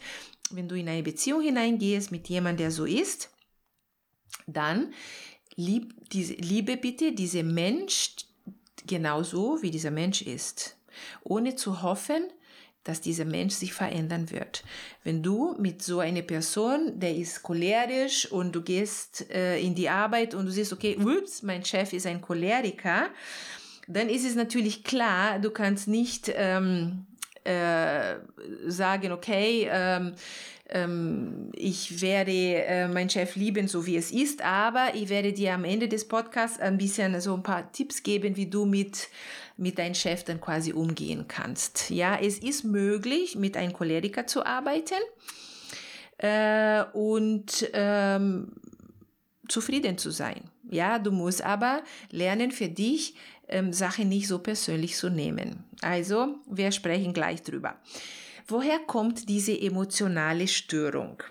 Wenn 0.51 0.69
du 0.69 0.77
in 0.77 0.89
eine 0.89 1.03
Beziehung 1.03 1.43
hineingehst 1.43 2.13
mit 2.13 2.29
jemandem, 2.29 2.65
der 2.65 2.71
so 2.71 2.85
ist, 2.85 3.31
dann 4.47 4.93
lieb, 5.57 5.95
diese, 6.13 6.35
liebe 6.35 6.77
bitte 6.77 7.13
diese 7.13 7.43
Mensch 7.43 8.15
genauso, 8.87 9.63
wie 9.63 9.71
dieser 9.71 9.91
Mensch 9.91 10.23
ist, 10.23 10.77
ohne 11.23 11.57
zu 11.57 11.83
hoffen, 11.83 12.25
dass 12.85 13.01
dieser 13.01 13.25
Mensch 13.25 13.55
sich 13.55 13.73
verändern 13.73 14.31
wird. 14.31 14.63
Wenn 15.03 15.23
du 15.23 15.57
mit 15.59 15.83
so 15.83 16.01
einer 16.01 16.23
Person, 16.23 17.01
der 17.01 17.15
ist 17.17 17.43
cholerisch 17.43 18.31
und 18.31 18.55
du 18.55 18.63
gehst 18.63 19.31
äh, 19.31 19.59
in 19.59 19.75
die 19.75 19.89
Arbeit 19.89 20.35
und 20.35 20.47
du 20.47 20.53
siehst, 20.53 20.73
okay, 20.73 20.97
ups, 20.97 21.43
mein 21.43 21.65
Chef 21.65 21.93
ist 21.93 22.07
ein 22.07 22.21
Choleriker, 22.21 23.07
dann 23.89 24.09
ist 24.09 24.25
es 24.25 24.35
natürlich 24.35 24.85
klar, 24.85 25.39
du 25.39 25.51
kannst 25.51 25.89
nicht 25.89 26.31
ähm, 26.35 27.07
äh, 27.45 28.17
sagen, 28.67 29.13
okay, 29.13 29.69
ähm, 29.71 30.13
ähm, 30.71 31.51
ich 31.55 32.01
werde 32.01 32.33
äh, 32.33 32.89
meinen 32.89 33.11
Chef 33.11 33.37
lieben, 33.37 33.69
so 33.69 33.87
wie 33.87 33.97
es 33.97 34.11
ist, 34.11 34.43
aber 34.43 34.95
ich 34.95 35.09
werde 35.11 35.33
dir 35.33 35.53
am 35.53 35.65
Ende 35.65 35.89
des 35.89 36.09
Podcasts 36.09 36.59
ein 36.59 36.79
bisschen 36.79 37.21
so 37.21 37.35
ein 37.35 37.43
paar 37.43 37.71
Tipps 37.73 38.03
geben, 38.03 38.37
wie 38.37 38.47
du 38.47 38.65
mit 38.65 39.09
mit 39.57 39.79
deinem 39.79 39.95
Chef 39.95 40.25
dann 40.25 40.41
quasi 40.41 40.73
umgehen 40.73 41.27
kannst. 41.29 41.91
Ja, 41.91 42.19
es 42.19 42.39
ist 42.39 42.65
möglich, 42.65 43.37
mit 43.37 43.57
einem 43.57 43.73
Choleriker 43.73 44.27
zu 44.27 44.45
arbeiten 44.45 45.01
äh, 46.19 46.85
und 46.93 47.71
ähm, 47.73 48.53
zufrieden 49.49 49.99
zu 49.99 50.11
sein. 50.11 50.51
Ja, 50.71 50.99
du 50.99 51.13
musst 51.13 51.43
aber 51.43 51.83
lernen 52.11 52.51
für 52.51 52.69
dich, 52.69 53.15
ähm, 53.49 53.73
Sachen 53.73 54.09
nicht 54.09 54.27
so 54.27 54.39
persönlich 54.39 54.97
zu 54.97 55.11
nehmen. 55.11 55.65
Also, 55.83 56.37
wir 56.47 56.73
sprechen 56.73 57.13
gleich 57.13 57.43
drüber. 57.43 57.77
Woher 58.47 58.79
kommt 58.81 59.29
diese 59.29 59.59
emotionale 59.59 60.49
Störung? 60.49 61.23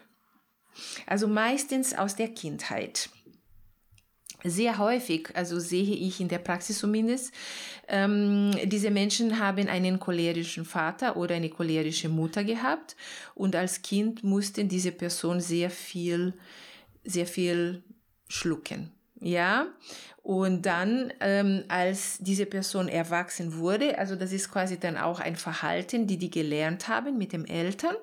Also 1.06 1.28
meistens 1.28 1.94
aus 1.94 2.16
der 2.16 2.30
Kindheit 2.30 3.10
sehr 4.44 4.78
häufig, 4.78 5.30
also 5.34 5.60
sehe 5.60 5.96
ich 5.96 6.20
in 6.20 6.28
der 6.28 6.40
Praxis 6.40 6.80
zumindest, 6.80 7.34
ähm, 7.88 8.52
diese 8.66 8.92
Menschen 8.92 9.40
haben 9.40 9.68
einen 9.68 10.00
cholerischen 10.00 10.66
Vater 10.66 11.18
oder 11.18 11.36
eine 11.36 11.50
cholerische 11.50 12.10
Mutter 12.10 12.44
gehabt 12.44 12.96
und 13.36 13.56
als 13.56 13.82
Kind 13.82 14.24
mussten 14.24 14.70
diese 14.70 14.92
Person 14.92 15.42
sehr 15.42 15.70
viel, 15.70 16.34
sehr 17.04 17.28
viel 17.28 17.84
schlucken. 18.28 18.92
Ja, 19.20 19.68
und 20.22 20.66
dann, 20.66 21.14
ähm, 21.20 21.64
als 21.68 22.18
diese 22.20 22.46
Person 22.46 22.88
erwachsen 22.88 23.58
wurde, 23.58 23.98
also 23.98 24.16
das 24.16 24.32
ist 24.32 24.52
quasi 24.52 24.80
dann 24.80 24.98
auch 24.98 25.20
ein 25.20 25.36
Verhalten, 25.36 26.08
die 26.08 26.18
die 26.18 26.30
gelernt 26.30 26.88
haben 26.88 27.18
mit 27.18 27.34
den 27.34 27.46
Eltern. 27.46 27.96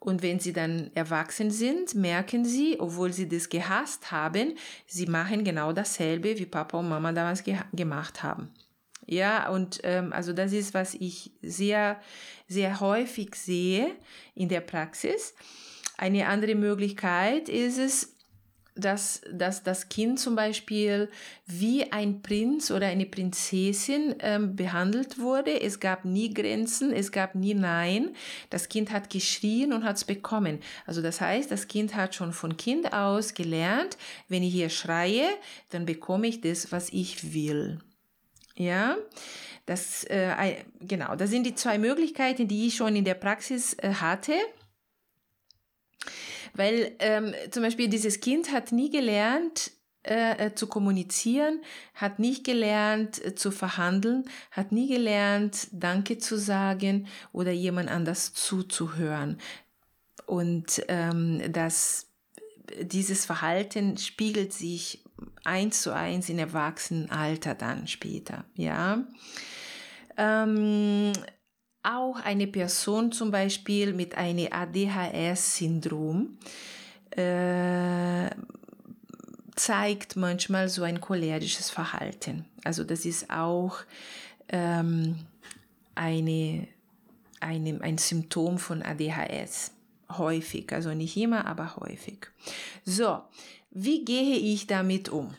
Und 0.00 0.22
wenn 0.22 0.40
sie 0.40 0.54
dann 0.54 0.90
erwachsen 0.94 1.50
sind, 1.50 1.94
merken 1.94 2.46
sie, 2.46 2.80
obwohl 2.80 3.12
sie 3.12 3.28
das 3.28 3.50
gehasst 3.50 4.10
haben, 4.10 4.56
sie 4.86 5.06
machen 5.06 5.44
genau 5.44 5.72
dasselbe, 5.72 6.38
wie 6.38 6.46
Papa 6.46 6.78
und 6.78 6.88
Mama 6.88 7.12
damals 7.12 7.44
ge 7.44 7.58
gemacht 7.74 8.22
haben. 8.22 8.50
Ja, 9.06 9.50
und 9.50 9.80
ähm, 9.82 10.12
also 10.12 10.32
das 10.32 10.52
ist, 10.52 10.72
was 10.72 10.94
ich 10.94 11.32
sehr, 11.42 12.00
sehr 12.48 12.80
häufig 12.80 13.34
sehe 13.34 13.94
in 14.34 14.48
der 14.48 14.60
Praxis. 14.60 15.34
Eine 15.98 16.28
andere 16.28 16.54
Möglichkeit 16.54 17.50
ist 17.50 17.78
es, 17.78 18.16
dass, 18.80 19.22
dass 19.32 19.62
das 19.62 19.88
Kind 19.88 20.18
zum 20.18 20.34
Beispiel 20.34 21.08
wie 21.46 21.90
ein 21.92 22.22
Prinz 22.22 22.70
oder 22.70 22.86
eine 22.86 23.06
Prinzessin 23.06 24.14
ähm, 24.20 24.56
behandelt 24.56 25.18
wurde. 25.18 25.60
Es 25.60 25.80
gab 25.80 26.04
nie 26.04 26.32
Grenzen, 26.32 26.92
es 26.92 27.12
gab 27.12 27.34
nie 27.34 27.54
Nein. 27.54 28.10
Das 28.50 28.68
Kind 28.68 28.90
hat 28.90 29.10
geschrien 29.10 29.72
und 29.72 29.84
hat 29.84 29.96
es 29.96 30.04
bekommen. 30.04 30.60
Also 30.86 31.02
das 31.02 31.20
heißt, 31.20 31.50
das 31.50 31.68
Kind 31.68 31.94
hat 31.94 32.14
schon 32.14 32.32
von 32.32 32.56
Kind 32.56 32.92
aus 32.92 33.34
gelernt, 33.34 33.96
wenn 34.28 34.42
ich 34.42 34.52
hier 34.52 34.70
schreie, 34.70 35.28
dann 35.70 35.86
bekomme 35.86 36.26
ich 36.26 36.40
das, 36.40 36.72
was 36.72 36.90
ich 36.90 37.34
will. 37.34 37.80
Ja, 38.56 38.96
das, 39.66 40.04
äh, 40.04 40.56
genau, 40.80 41.14
das 41.14 41.30
sind 41.30 41.44
die 41.44 41.54
zwei 41.54 41.78
Möglichkeiten, 41.78 42.48
die 42.48 42.66
ich 42.66 42.74
schon 42.74 42.96
in 42.96 43.04
der 43.04 43.14
Praxis 43.14 43.74
äh, 43.74 43.94
hatte. 43.94 44.34
Weil 46.54 46.96
ähm, 46.98 47.34
zum 47.50 47.62
Beispiel 47.62 47.88
dieses 47.88 48.20
Kind 48.20 48.52
hat 48.52 48.72
nie 48.72 48.90
gelernt, 48.90 49.72
äh, 50.02 50.46
äh, 50.46 50.54
zu 50.54 50.66
kommunizieren, 50.66 51.60
hat 51.92 52.18
nicht 52.18 52.44
gelernt 52.44 53.22
äh, 53.22 53.34
zu 53.34 53.50
verhandeln, 53.50 54.24
hat 54.50 54.72
nie 54.72 54.88
gelernt, 54.88 55.68
Danke 55.72 56.16
zu 56.16 56.38
sagen 56.38 57.06
oder 57.32 57.50
jemand 57.50 57.90
anders 57.90 58.32
zuzuhören. 58.32 59.38
Und 60.24 60.82
ähm, 60.88 61.42
das, 61.52 62.08
dieses 62.80 63.26
Verhalten 63.26 63.98
spiegelt 63.98 64.54
sich 64.54 65.04
eins 65.44 65.82
zu 65.82 65.94
eins 65.94 66.30
in 66.30 66.38
Erwachsenenalter 66.38 67.54
dann 67.54 67.86
später, 67.86 68.46
ja. 68.54 69.04
Ähm, 70.16 71.12
auch 71.82 72.16
eine 72.16 72.46
Person 72.46 73.12
zum 73.12 73.30
Beispiel 73.30 73.92
mit 73.92 74.14
einem 74.14 74.48
ADHS-Syndrom 74.50 76.38
äh, 77.10 78.30
zeigt 79.56 80.16
manchmal 80.16 80.68
so 80.68 80.82
ein 80.82 81.00
cholerisches 81.00 81.70
Verhalten. 81.70 82.44
Also 82.64 82.84
das 82.84 83.04
ist 83.04 83.30
auch 83.30 83.78
ähm, 84.48 85.16
eine, 85.94 86.66
ein, 87.40 87.80
ein 87.82 87.98
Symptom 87.98 88.58
von 88.58 88.82
ADHS. 88.82 89.72
Häufig, 90.16 90.72
also 90.72 90.92
nicht 90.92 91.16
immer, 91.16 91.46
aber 91.46 91.76
häufig. 91.76 92.26
So, 92.84 93.20
wie 93.70 94.04
gehe 94.04 94.36
ich 94.36 94.66
damit 94.66 95.08
um? 95.08 95.34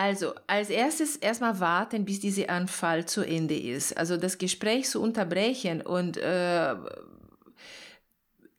Also, 0.00 0.32
als 0.46 0.70
erstes 0.70 1.16
erstmal 1.16 1.58
warten, 1.58 2.04
bis 2.04 2.20
dieser 2.20 2.50
Anfall 2.50 3.06
zu 3.06 3.22
Ende 3.22 3.58
ist. 3.58 3.96
Also 3.96 4.16
das 4.16 4.38
Gespräch 4.38 4.88
zu 4.88 5.02
unterbrechen 5.02 5.80
und 5.80 6.16
äh, 6.16 6.74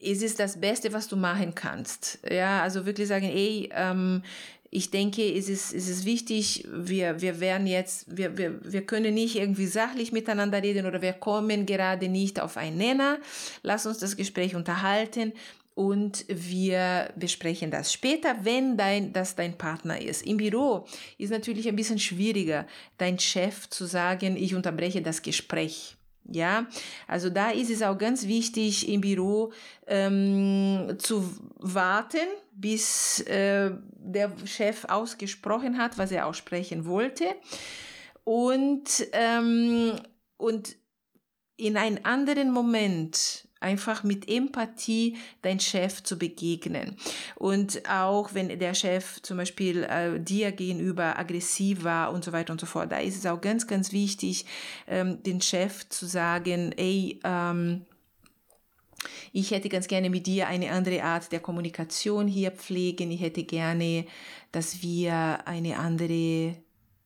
es 0.01 0.21
ist 0.21 0.37
das 0.37 0.59
Beste, 0.59 0.91
was 0.91 1.07
du 1.07 1.15
machen 1.15 1.55
kannst. 1.55 2.19
Ja, 2.29 2.61
also 2.61 2.85
wirklich 2.85 3.07
sagen, 3.07 3.27
ey, 3.27 3.69
ähm, 3.71 4.21
ich 4.69 4.91
denke, 4.91 5.33
es 5.33 5.47
ist, 5.47 5.73
es 5.73 5.87
ist 5.87 6.03
wichtig, 6.03 6.67
wir, 6.73 7.21
wir 7.21 7.39
werden 7.39 7.67
jetzt, 7.67 8.17
wir, 8.17 8.37
wir, 8.37 8.59
wir 8.61 8.85
können 8.85 9.13
nicht 9.13 9.37
irgendwie 9.37 9.67
sachlich 9.67 10.11
miteinander 10.11 10.61
reden 10.61 10.87
oder 10.87 11.01
wir 11.01 11.13
kommen 11.13 11.65
gerade 11.65 12.09
nicht 12.09 12.41
auf 12.41 12.57
einen 12.57 12.77
Nenner. 12.77 13.17
Lass 13.63 13.85
uns 13.85 13.97
das 13.97 14.17
Gespräch 14.17 14.57
unterhalten 14.57 15.31
und 15.79 16.25
wir 16.27 17.09
besprechen 17.15 17.71
das 17.71 17.93
später, 17.93 18.43
wenn 18.43 18.75
dein, 18.75 19.13
das 19.13 19.37
dein 19.37 19.57
Partner 19.57 20.01
ist. 20.01 20.27
Im 20.27 20.35
Büro 20.35 20.85
ist 21.17 21.29
natürlich 21.29 21.69
ein 21.69 21.77
bisschen 21.77 21.99
schwieriger, 21.99 22.67
dein 22.97 23.17
Chef 23.17 23.69
zu 23.69 23.85
sagen, 23.85 24.35
ich 24.35 24.53
unterbreche 24.53 25.01
das 25.01 25.21
Gespräch. 25.21 25.95
Ja, 26.25 26.67
also 27.07 27.29
da 27.29 27.51
ist 27.51 27.69
es 27.69 27.81
auch 27.81 27.97
ganz 27.97 28.27
wichtig 28.27 28.89
im 28.89 28.99
Büro 28.99 29.53
ähm, 29.87 30.97
zu 30.97 31.23
warten, 31.55 32.27
bis 32.51 33.21
äh, 33.21 33.71
der 33.93 34.33
Chef 34.43 34.83
ausgesprochen 34.83 35.77
hat, 35.77 35.97
was 35.97 36.11
er 36.11 36.27
aussprechen 36.27 36.87
wollte. 36.87 37.23
Und, 38.25 39.07
ähm, 39.13 39.93
und 40.35 40.75
in 41.55 41.77
einen 41.77 42.03
anderen 42.03 42.51
Moment 42.51 43.48
einfach 43.59 44.03
mit 44.03 44.29
Empathie 44.29 45.17
dein 45.41 45.59
Chef 45.59 46.03
zu 46.03 46.17
begegnen. 46.17 46.95
Und 47.35 47.89
auch 47.89 48.33
wenn 48.33 48.57
der 48.59 48.73
Chef 48.73 49.21
zum 49.21 49.37
Beispiel 49.37 49.83
äh, 49.83 50.19
dir 50.19 50.51
gegenüber 50.51 51.17
aggressiv 51.17 51.83
war 51.83 52.11
und 52.11 52.23
so 52.23 52.31
weiter 52.31 52.53
und 52.53 52.61
so 52.61 52.65
fort, 52.65 52.91
da 52.91 52.99
ist 52.99 53.17
es 53.17 53.25
auch 53.25 53.41
ganz, 53.41 53.67
ganz 53.67 53.91
wichtig, 53.91 54.45
ähm, 54.87 55.21
den 55.23 55.41
Chef 55.41 55.87
zu 55.89 56.05
sagen, 56.05 56.71
ey, 56.77 57.19
ähm, 57.23 57.85
ich 59.31 59.51
hätte 59.51 59.69
ganz 59.69 59.87
gerne 59.87 60.09
mit 60.09 60.27
dir 60.27 60.47
eine 60.47 60.71
andere 60.71 61.03
Art 61.03 61.31
der 61.31 61.39
Kommunikation 61.39 62.27
hier 62.27 62.51
pflegen. 62.51 63.11
Ich 63.11 63.21
hätte 63.21 63.43
gerne, 63.43 64.05
dass 64.51 64.81
wir 64.81 65.47
eine 65.47 65.77
andere, 65.77 66.55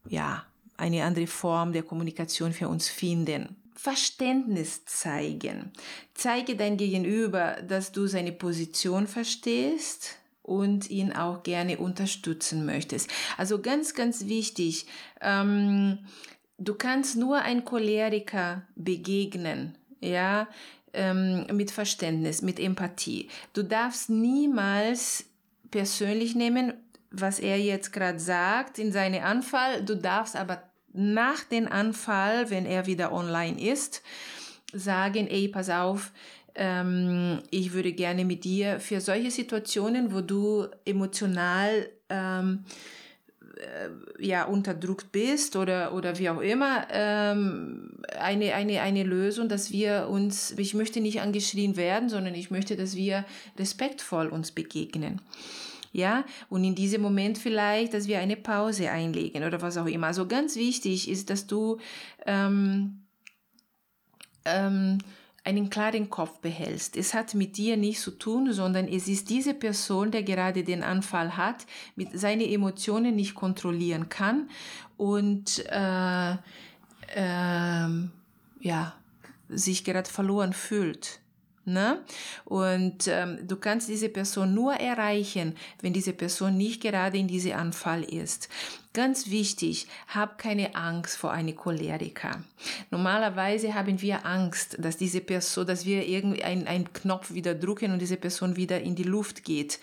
ja, 0.08 0.46
eine 0.78 1.04
andere 1.04 1.28
Form 1.28 1.72
der 1.72 1.84
Kommunikation 1.84 2.52
für 2.52 2.68
uns 2.68 2.90
finden. 2.90 3.63
Verständnis 3.84 4.86
zeigen. 4.86 5.74
Zeige 6.14 6.56
dein 6.56 6.78
Gegenüber, 6.78 7.58
dass 7.68 7.92
du 7.92 8.08
seine 8.08 8.32
Position 8.32 9.08
verstehst 9.08 10.16
und 10.42 10.90
ihn 10.90 11.12
auch 11.12 11.44
gerne 11.44 11.78
unterstützen 11.78 12.66
möchtest. 12.66 13.10
Also 13.36 13.62
ganz, 13.62 13.94
ganz 13.94 14.28
wichtig, 14.28 14.86
ähm, 15.20 16.00
du 16.58 16.76
kannst 16.76 17.18
nur 17.18 17.42
ein 17.42 17.66
Choleriker 17.66 18.62
begegnen, 18.78 19.78
ja, 20.00 20.48
ähm, 20.94 21.46
mit 21.52 21.70
Verständnis, 21.70 22.42
mit 22.42 22.62
Empathie. 22.62 23.28
Du 23.52 23.64
darfst 23.64 24.10
niemals 24.10 25.26
persönlich 25.72 26.36
nehmen, 26.36 26.72
was 27.12 27.38
er 27.38 27.60
jetzt 27.60 27.92
gerade 27.92 28.22
sagt 28.22 28.80
in 28.80 28.94
seinem 28.94 29.22
Anfall. 29.22 29.84
Du 29.84 29.98
darfst 29.98 30.38
aber 30.38 30.64
nach 30.94 31.44
dem 31.44 31.68
Anfall, 31.68 32.50
wenn 32.50 32.66
er 32.66 32.86
wieder 32.86 33.12
online 33.12 33.60
ist, 33.60 34.02
sagen, 34.72 35.28
ey, 35.28 35.48
pass 35.48 35.70
auf, 35.70 36.12
ähm, 36.56 37.40
ich 37.50 37.74
würde 37.74 37.94
gerne 37.94 38.26
mit 38.26 38.44
dir 38.44 38.80
für 38.80 39.02
solche 39.02 39.32
Situationen, 39.32 40.14
wo 40.14 40.22
du 40.22 40.68
emotional 40.86 41.90
ähm, 42.10 42.64
äh, 43.58 44.26
ja, 44.26 44.46
unterdrückt 44.46 45.12
bist 45.12 45.56
oder, 45.56 45.94
oder 45.94 46.18
wie 46.20 46.30
auch 46.30 46.42
immer, 46.42 46.88
ähm, 46.92 47.98
eine, 48.20 48.54
eine, 48.54 48.82
eine 48.82 49.04
Lösung, 49.04 49.50
dass 49.50 49.72
wir 49.72 50.08
uns, 50.10 50.52
ich 50.58 50.74
möchte 50.74 51.02
nicht 51.02 51.22
angeschrien 51.22 51.76
werden, 51.76 52.10
sondern 52.10 52.36
ich 52.36 52.52
möchte, 52.52 52.76
dass 52.76 52.96
wir 52.96 53.26
respektvoll 53.58 54.28
uns 54.28 54.52
begegnen 54.52 55.22
ja, 55.94 56.26
und 56.50 56.64
in 56.64 56.74
diesem 56.74 57.02
Moment 57.02 57.38
vielleicht, 57.38 57.94
dass 57.94 58.08
wir 58.08 58.20
eine 58.20 58.36
Pause 58.36 58.90
einlegen 58.90 59.44
oder 59.44 59.62
was 59.62 59.78
auch 59.78 59.86
immer. 59.86 60.08
Also 60.08 60.28
ganz 60.28 60.56
wichtig 60.56 61.08
ist, 61.08 61.30
dass 61.30 61.46
du 61.46 61.78
ähm, 62.26 63.04
ähm, 64.44 64.98
einen 65.44 65.70
klaren 65.70 66.10
Kopf 66.10 66.40
behältst. 66.40 66.98
Es 66.98 67.14
hat 67.14 67.36
mit 67.36 67.58
dir 67.58 67.78
nichts 67.78 68.04
zu 68.04 68.12
tun, 68.12 68.52
sondern 68.54 68.88
es 68.88 69.08
ist 69.08 69.30
diese 69.30 69.54
Person, 69.54 70.10
der 70.10 70.24
gerade 70.24 70.64
den 70.64 70.82
Anfall 70.82 71.38
hat, 71.38 71.66
mit 71.96 72.18
seine 72.18 72.50
Emotionen 72.50 73.16
nicht 73.16 73.36
kontrollieren 73.36 74.10
kann 74.10 74.50
und 74.98 75.64
äh, 75.70 76.32
äh, 77.16 77.88
ja, 78.62 78.96
sich 79.50 79.84
gerade 79.84 80.10
verloren 80.10 80.54
fühlt. 80.54 81.20
Ne? 81.66 82.02
Und 82.44 83.08
ähm, 83.08 83.48
du 83.48 83.56
kannst 83.56 83.88
diese 83.88 84.10
Person 84.10 84.54
nur 84.54 84.74
erreichen, 84.74 85.56
wenn 85.82 85.94
diese 85.94 86.12
Person 86.12 86.58
nicht 86.58 86.82
gerade 86.82 87.18
in 87.18 87.28
diesem 87.28 87.54
Anfall 87.54 88.04
ist. 88.04 88.50
Ganz 88.94 89.32
wichtig, 89.32 89.88
hab 90.08 90.38
keine 90.38 90.76
Angst 90.76 91.18
vor 91.18 91.32
einem 91.32 91.56
Choleriker. 91.56 92.44
Normalerweise 92.92 93.74
haben 93.74 94.02
wir 94.02 94.26
Angst, 94.26 94.76
dass 94.78 94.98
diese 94.98 95.22
Person, 95.22 95.66
dass 95.66 95.86
wir 95.86 96.06
irgendwie 96.06 96.44
einen 96.44 96.94
Knopf 96.94 97.34
wieder 97.34 97.56
drücken 97.56 97.92
und 97.92 98.00
diese 98.00 98.18
Person 98.18 98.56
wieder 98.56 98.82
in 98.82 98.96
die 98.96 99.04
Luft 99.04 99.46
geht. 99.46 99.80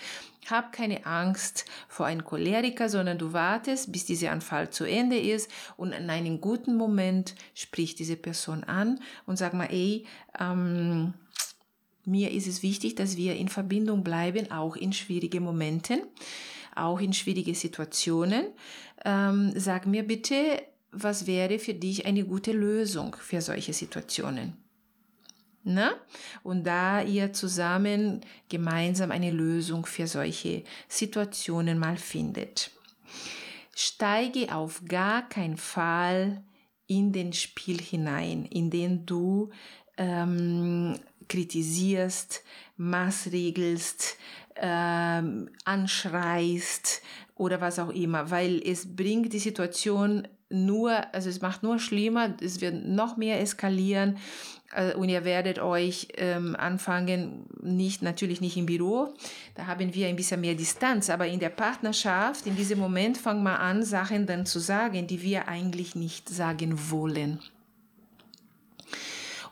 Hab 0.48 0.72
keine 0.72 1.06
Angst 1.06 1.64
vor 1.88 2.06
einem 2.06 2.24
Choleriker, 2.24 2.88
sondern 2.88 3.18
du 3.18 3.32
wartest, 3.32 3.90
bis 3.90 4.04
dieser 4.04 4.30
Anfall 4.30 4.70
zu 4.70 4.84
Ende 4.84 5.18
ist 5.18 5.50
und 5.76 5.92
in 5.92 6.08
einem 6.08 6.40
guten 6.40 6.76
Moment 6.76 7.34
spricht 7.54 7.98
diese 7.98 8.16
Person 8.16 8.62
an 8.64 9.00
und 9.26 9.38
sag 9.38 9.54
mal, 9.54 9.68
ey, 9.72 10.06
ähm, 10.38 11.14
mir 12.04 12.30
ist 12.30 12.46
es 12.46 12.62
wichtig, 12.62 12.94
dass 12.94 13.16
wir 13.16 13.36
in 13.36 13.48
Verbindung 13.48 14.02
bleiben, 14.02 14.50
auch 14.50 14.76
in 14.76 14.92
schwierigen 14.92 15.44
Momenten, 15.44 16.02
auch 16.74 17.00
in 17.00 17.12
schwierigen 17.12 17.54
Situationen. 17.54 18.46
Ähm, 19.04 19.52
sag 19.56 19.86
mir 19.86 20.02
bitte, 20.02 20.62
was 20.92 21.26
wäre 21.26 21.58
für 21.58 21.74
dich 21.74 22.06
eine 22.06 22.24
gute 22.24 22.52
Lösung 22.52 23.16
für 23.18 23.40
solche 23.40 23.72
Situationen? 23.72 24.56
Na? 25.62 25.92
Und 26.42 26.64
da 26.64 27.02
ihr 27.02 27.32
zusammen 27.32 28.22
gemeinsam 28.48 29.10
eine 29.10 29.30
Lösung 29.30 29.84
für 29.84 30.06
solche 30.06 30.64
Situationen 30.88 31.78
mal 31.78 31.96
findet. 31.96 32.70
Steige 33.76 34.54
auf 34.54 34.82
gar 34.88 35.28
keinen 35.28 35.56
Fall 35.56 36.42
in 36.86 37.12
den 37.12 37.32
Spiel 37.32 37.80
hinein, 37.80 38.46
in 38.46 38.70
den 38.70 39.06
du 39.06 39.50
ähm, 39.96 40.98
kritisierst, 41.30 42.42
maßregelst, 42.76 44.18
ähm, 44.56 45.48
anschreist 45.64 47.02
oder 47.36 47.62
was 47.62 47.78
auch 47.78 47.88
immer, 47.88 48.30
weil 48.30 48.60
es 48.62 48.94
bringt 48.94 49.32
die 49.32 49.38
Situation 49.38 50.28
nur, 50.50 50.92
also 51.14 51.30
es 51.30 51.40
macht 51.40 51.62
nur 51.62 51.78
schlimmer, 51.78 52.34
es 52.42 52.60
wird 52.60 52.84
noch 52.84 53.16
mehr 53.16 53.40
eskalieren 53.40 54.18
äh, 54.74 54.94
und 54.94 55.08
ihr 55.08 55.24
werdet 55.24 55.60
euch 55.60 56.08
ähm, 56.16 56.56
anfangen, 56.56 57.46
nicht, 57.62 58.02
natürlich 58.02 58.40
nicht 58.40 58.56
im 58.56 58.66
Büro, 58.66 59.14
da 59.54 59.66
haben 59.66 59.94
wir 59.94 60.08
ein 60.08 60.16
bisschen 60.16 60.40
mehr 60.40 60.54
Distanz, 60.54 61.08
aber 61.08 61.28
in 61.28 61.38
der 61.38 61.50
Partnerschaft, 61.50 62.46
in 62.46 62.56
diesem 62.56 62.78
Moment 62.78 63.16
fangen 63.16 63.44
wir 63.44 63.60
an, 63.60 63.84
Sachen 63.84 64.26
dann 64.26 64.44
zu 64.44 64.58
sagen, 64.58 65.06
die 65.06 65.22
wir 65.22 65.48
eigentlich 65.48 65.94
nicht 65.94 66.28
sagen 66.28 66.90
wollen. 66.90 67.40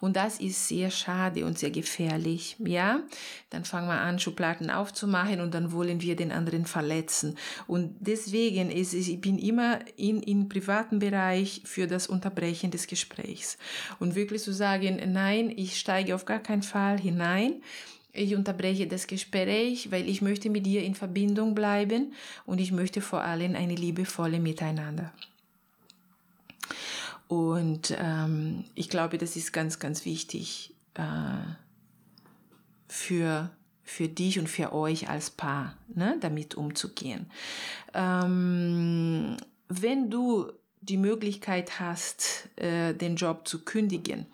Und 0.01 0.17
das 0.17 0.41
ist 0.41 0.69
sehr 0.69 0.91
schade 0.91 1.45
und 1.45 1.59
sehr 1.59 1.71
gefährlich. 1.71 2.57
Ja, 2.59 3.01
dann 3.51 3.65
fangen 3.65 3.89
wir 3.89 4.01
an, 4.01 4.19
Schubladen 4.19 4.71
aufzumachen 4.71 5.41
und 5.41 5.55
dann 5.55 5.73
wollen 5.73 6.01
wir 6.01 6.17
den 6.17 6.33
anderen 6.33 6.67
verletzen. 6.67 7.37
Und 7.67 7.95
deswegen 8.01 8.71
ist 8.71 8.95
es, 8.95 9.09
ich 9.09 9.21
bin 9.21 9.39
immer 9.39 9.81
in, 9.97 10.23
im 10.23 10.49
privaten 10.49 10.99
Bereich 10.99 11.63
für 11.65 11.87
das 11.87 12.07
Unterbrechen 12.07 12.71
des 12.71 12.87
Gesprächs. 12.87 13.59
Und 13.99 14.15
wirklich 14.15 14.43
zu 14.43 14.53
sagen, 14.53 15.01
nein, 15.13 15.53
ich 15.55 15.79
steige 15.79 16.15
auf 16.15 16.25
gar 16.25 16.41
keinen 16.41 16.63
Fall 16.63 16.99
hinein. 16.99 17.63
Ich 18.13 18.35
unterbreche 18.35 18.87
das 18.87 19.07
Gespräch, 19.07 19.91
weil 19.93 20.09
ich 20.09 20.23
möchte 20.23 20.51
mit 20.51 20.67
dir 20.67 20.83
in 20.83 20.95
Verbindung 20.95 21.55
bleiben 21.55 22.13
und 22.47 22.61
ich 22.61 22.73
möchte 22.73 23.01
vor 23.01 23.23
allem 23.23 23.55
eine 23.55 23.75
liebevolle 23.75 24.41
Miteinander. 24.41 25.13
Und 27.29 27.95
ähm, 27.99 28.65
ich 28.75 28.89
glaube, 28.89 29.19
das 29.19 29.37
ist 29.37 29.53
ganz, 29.53 29.79
ganz 29.79 30.07
wichtig 30.07 30.75
äh, 30.95 31.03
für, 32.89 33.51
für 33.83 34.09
dich 34.09 34.39
und 34.39 34.49
für 34.49 34.73
euch 34.73 35.11
als 35.11 35.31
Paar, 35.31 35.77
ne, 35.95 36.17
damit 36.21 36.55
umzugehen. 36.55 37.31
Ähm, 37.93 39.37
wenn 39.69 40.11
du 40.11 40.51
die 40.81 40.97
Möglichkeit 40.97 41.79
hast, 41.79 42.49
äh, 42.57 42.95
den 42.95 43.17
Job 43.17 43.47
zu 43.47 43.63
kündigen 43.63 44.27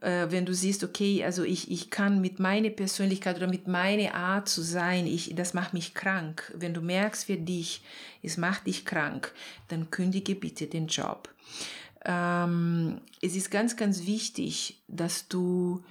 äh, 0.00 0.30
wenn 0.30 0.44
du 0.44 0.54
siehst, 0.54 0.84
okay, 0.84 1.24
also 1.24 1.42
ich, 1.44 1.70
ich 1.70 1.90
kann 1.90 2.20
mit 2.20 2.38
meiner 2.38 2.70
Persönlichkeit 2.70 3.36
oder 3.36 3.46
mit 3.46 3.68
meiner 3.68 4.14
Art 4.14 4.48
zu 4.48 4.62
sein, 4.62 5.06
ich, 5.06 5.34
das 5.34 5.54
macht 5.54 5.72
mich 5.72 5.94
krank. 5.94 6.52
Wenn 6.54 6.74
du 6.74 6.82
merkst 6.82 7.24
für 7.24 7.36
dich, 7.36 7.82
es 8.22 8.36
macht 8.36 8.66
dich 8.66 8.84
krank, 8.84 9.32
dann 9.68 9.90
kündige 9.90 10.34
bitte 10.34 10.66
den 10.66 10.88
Job. 10.88 11.30
Ähm, 12.04 13.00
es 13.22 13.34
ist 13.36 13.50
ganz, 13.50 13.76
ganz 13.76 14.06
wichtig, 14.06 14.82
dass 14.88 15.28
du 15.28 15.82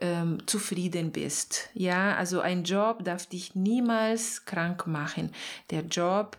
ähm, 0.00 0.38
zufrieden 0.46 1.12
bist. 1.12 1.70
Ja, 1.74 2.16
also 2.16 2.40
ein 2.40 2.64
Job 2.64 3.04
darf 3.04 3.26
dich 3.26 3.54
niemals 3.54 4.44
krank 4.44 4.86
machen. 4.86 5.32
Der 5.70 5.82
Job 5.82 6.36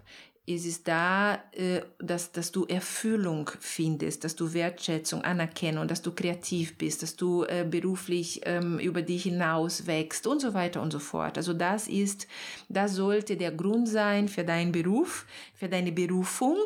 es 0.56 0.66
ist 0.66 0.88
da, 0.88 1.36
äh, 1.52 1.82
dass, 2.00 2.32
dass 2.32 2.52
du 2.52 2.66
Erfüllung 2.66 3.52
findest, 3.60 4.24
dass 4.24 4.36
du 4.36 4.54
Wertschätzung, 4.54 5.24
Anerkennung, 5.24 5.88
dass 5.88 6.02
du 6.02 6.12
kreativ 6.12 6.78
bist, 6.78 7.04
dass 7.04 7.16
du 7.16 7.44
äh, 7.44 7.66
beruflich 7.70 8.42
ähm, 8.46 8.80
über 8.80 9.02
dich 9.02 9.24
hinaus 9.24 9.86
wächst 9.86 10.26
und 10.26 10.40
so 10.40 10.54
weiter 10.54 10.82
und 10.82 10.92
so 10.92 11.00
fort. 11.00 11.38
Also 11.38 11.54
das 11.54 11.88
ist, 11.88 12.28
das 12.68 12.96
sollte 12.96 13.38
der 13.38 13.52
Grund 13.52 13.88
sein 13.88 14.28
für 14.28 14.44
deinen 14.44 14.72
Beruf, 14.72 15.28
für 15.54 15.70
deine 15.70 15.92
Berufung, 15.92 16.58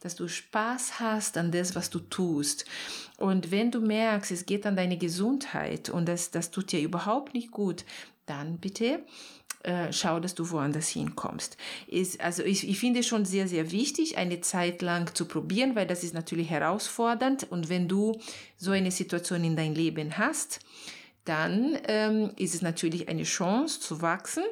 dass 0.00 0.16
du 0.16 0.26
Spaß 0.26 0.98
hast 0.98 1.36
an 1.36 1.52
das, 1.52 1.76
was 1.76 1.90
du 1.90 2.00
tust. 2.00 2.64
Und 3.18 3.52
wenn 3.52 3.70
du 3.70 3.80
merkst, 3.80 4.32
es 4.32 4.46
geht 4.46 4.66
an 4.66 4.74
deine 4.74 4.98
Gesundheit 4.98 5.90
und 5.90 6.08
das, 6.08 6.32
das 6.32 6.50
tut 6.50 6.72
dir 6.72 6.80
überhaupt 6.80 7.34
nicht 7.34 7.52
gut, 7.52 7.84
dann 8.26 8.58
bitte 8.58 9.04
äh, 9.62 9.92
schau, 9.92 10.20
dass 10.20 10.34
du 10.34 10.50
woanders 10.50 10.88
hinkommst. 10.88 11.56
Ist, 11.86 12.20
also 12.20 12.42
ich, 12.42 12.68
ich 12.68 12.78
finde 12.78 13.02
schon 13.02 13.24
sehr, 13.24 13.48
sehr 13.48 13.70
wichtig, 13.70 14.18
eine 14.18 14.40
Zeit 14.40 14.82
lang 14.82 15.14
zu 15.14 15.26
probieren, 15.26 15.74
weil 15.74 15.86
das 15.86 16.04
ist 16.04 16.14
natürlich 16.14 16.50
herausfordernd. 16.50 17.46
Und 17.50 17.68
wenn 17.68 17.88
du 17.88 18.18
so 18.56 18.72
eine 18.72 18.90
Situation 18.90 19.44
in 19.44 19.56
dein 19.56 19.74
Leben 19.74 20.18
hast, 20.18 20.60
dann 21.24 21.78
ähm, 21.86 22.30
ist 22.36 22.54
es 22.54 22.62
natürlich 22.62 23.08
eine 23.08 23.22
Chance 23.22 23.80
zu 23.80 24.02
wachsen 24.02 24.44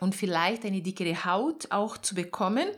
und 0.00 0.14
vielleicht 0.14 0.64
eine 0.64 0.82
dickere 0.82 1.24
Haut 1.24 1.70
auch 1.70 1.98
zu 1.98 2.14
bekommen 2.14 2.68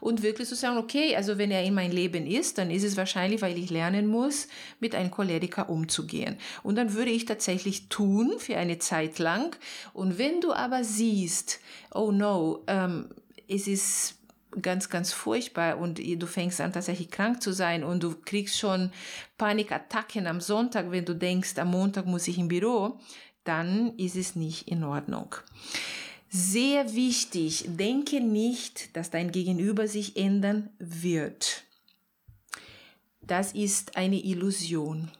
und 0.00 0.22
wirklich 0.22 0.48
zu 0.48 0.54
sagen, 0.54 0.78
okay, 0.78 1.16
also 1.16 1.38
wenn 1.38 1.50
er 1.50 1.64
in 1.64 1.74
mein 1.74 1.92
Leben 1.92 2.26
ist, 2.26 2.58
dann 2.58 2.70
ist 2.70 2.84
es 2.84 2.96
wahrscheinlich, 2.96 3.42
weil 3.42 3.56
ich 3.56 3.70
lernen 3.70 4.06
muss, 4.06 4.48
mit 4.80 4.94
einem 4.94 5.10
Choleriker 5.10 5.70
umzugehen. 5.70 6.36
Und 6.62 6.76
dann 6.76 6.92
würde 6.92 7.10
ich 7.10 7.24
tatsächlich 7.24 7.88
tun 7.88 8.34
für 8.38 8.56
eine 8.56 8.78
Zeit 8.78 9.18
lang. 9.18 9.56
Und 9.92 10.18
wenn 10.18 10.40
du 10.40 10.52
aber 10.52 10.84
siehst, 10.84 11.60
oh 11.94 12.12
no, 12.12 12.62
ähm, 12.66 13.08
es 13.48 13.66
ist 13.66 14.16
ganz, 14.62 14.88
ganz 14.88 15.12
furchtbar 15.12 15.78
und 15.78 15.98
du 15.98 16.26
fängst 16.26 16.60
an 16.60 16.72
tatsächlich 16.72 17.10
krank 17.10 17.42
zu 17.42 17.52
sein 17.52 17.84
und 17.84 18.02
du 18.02 18.14
kriegst 18.24 18.58
schon 18.58 18.90
Panikattacken 19.38 20.26
am 20.26 20.40
Sonntag, 20.40 20.90
wenn 20.90 21.04
du 21.04 21.14
denkst, 21.14 21.58
am 21.58 21.70
Montag 21.70 22.06
muss 22.06 22.28
ich 22.28 22.38
im 22.38 22.48
Büro, 22.48 22.98
dann 23.44 23.94
ist 23.96 24.16
es 24.16 24.34
nicht 24.34 24.68
in 24.68 24.82
Ordnung. 24.82 25.36
Sehr 26.28 26.94
wichtig, 26.94 27.64
denke 27.66 28.20
nicht, 28.20 28.96
dass 28.96 29.10
dein 29.10 29.30
Gegenüber 29.30 29.86
sich 29.86 30.16
ändern 30.16 30.70
wird. 30.78 31.64
Das 33.20 33.52
ist 33.52 33.96
eine 33.96 34.22
Illusion. 34.22 35.10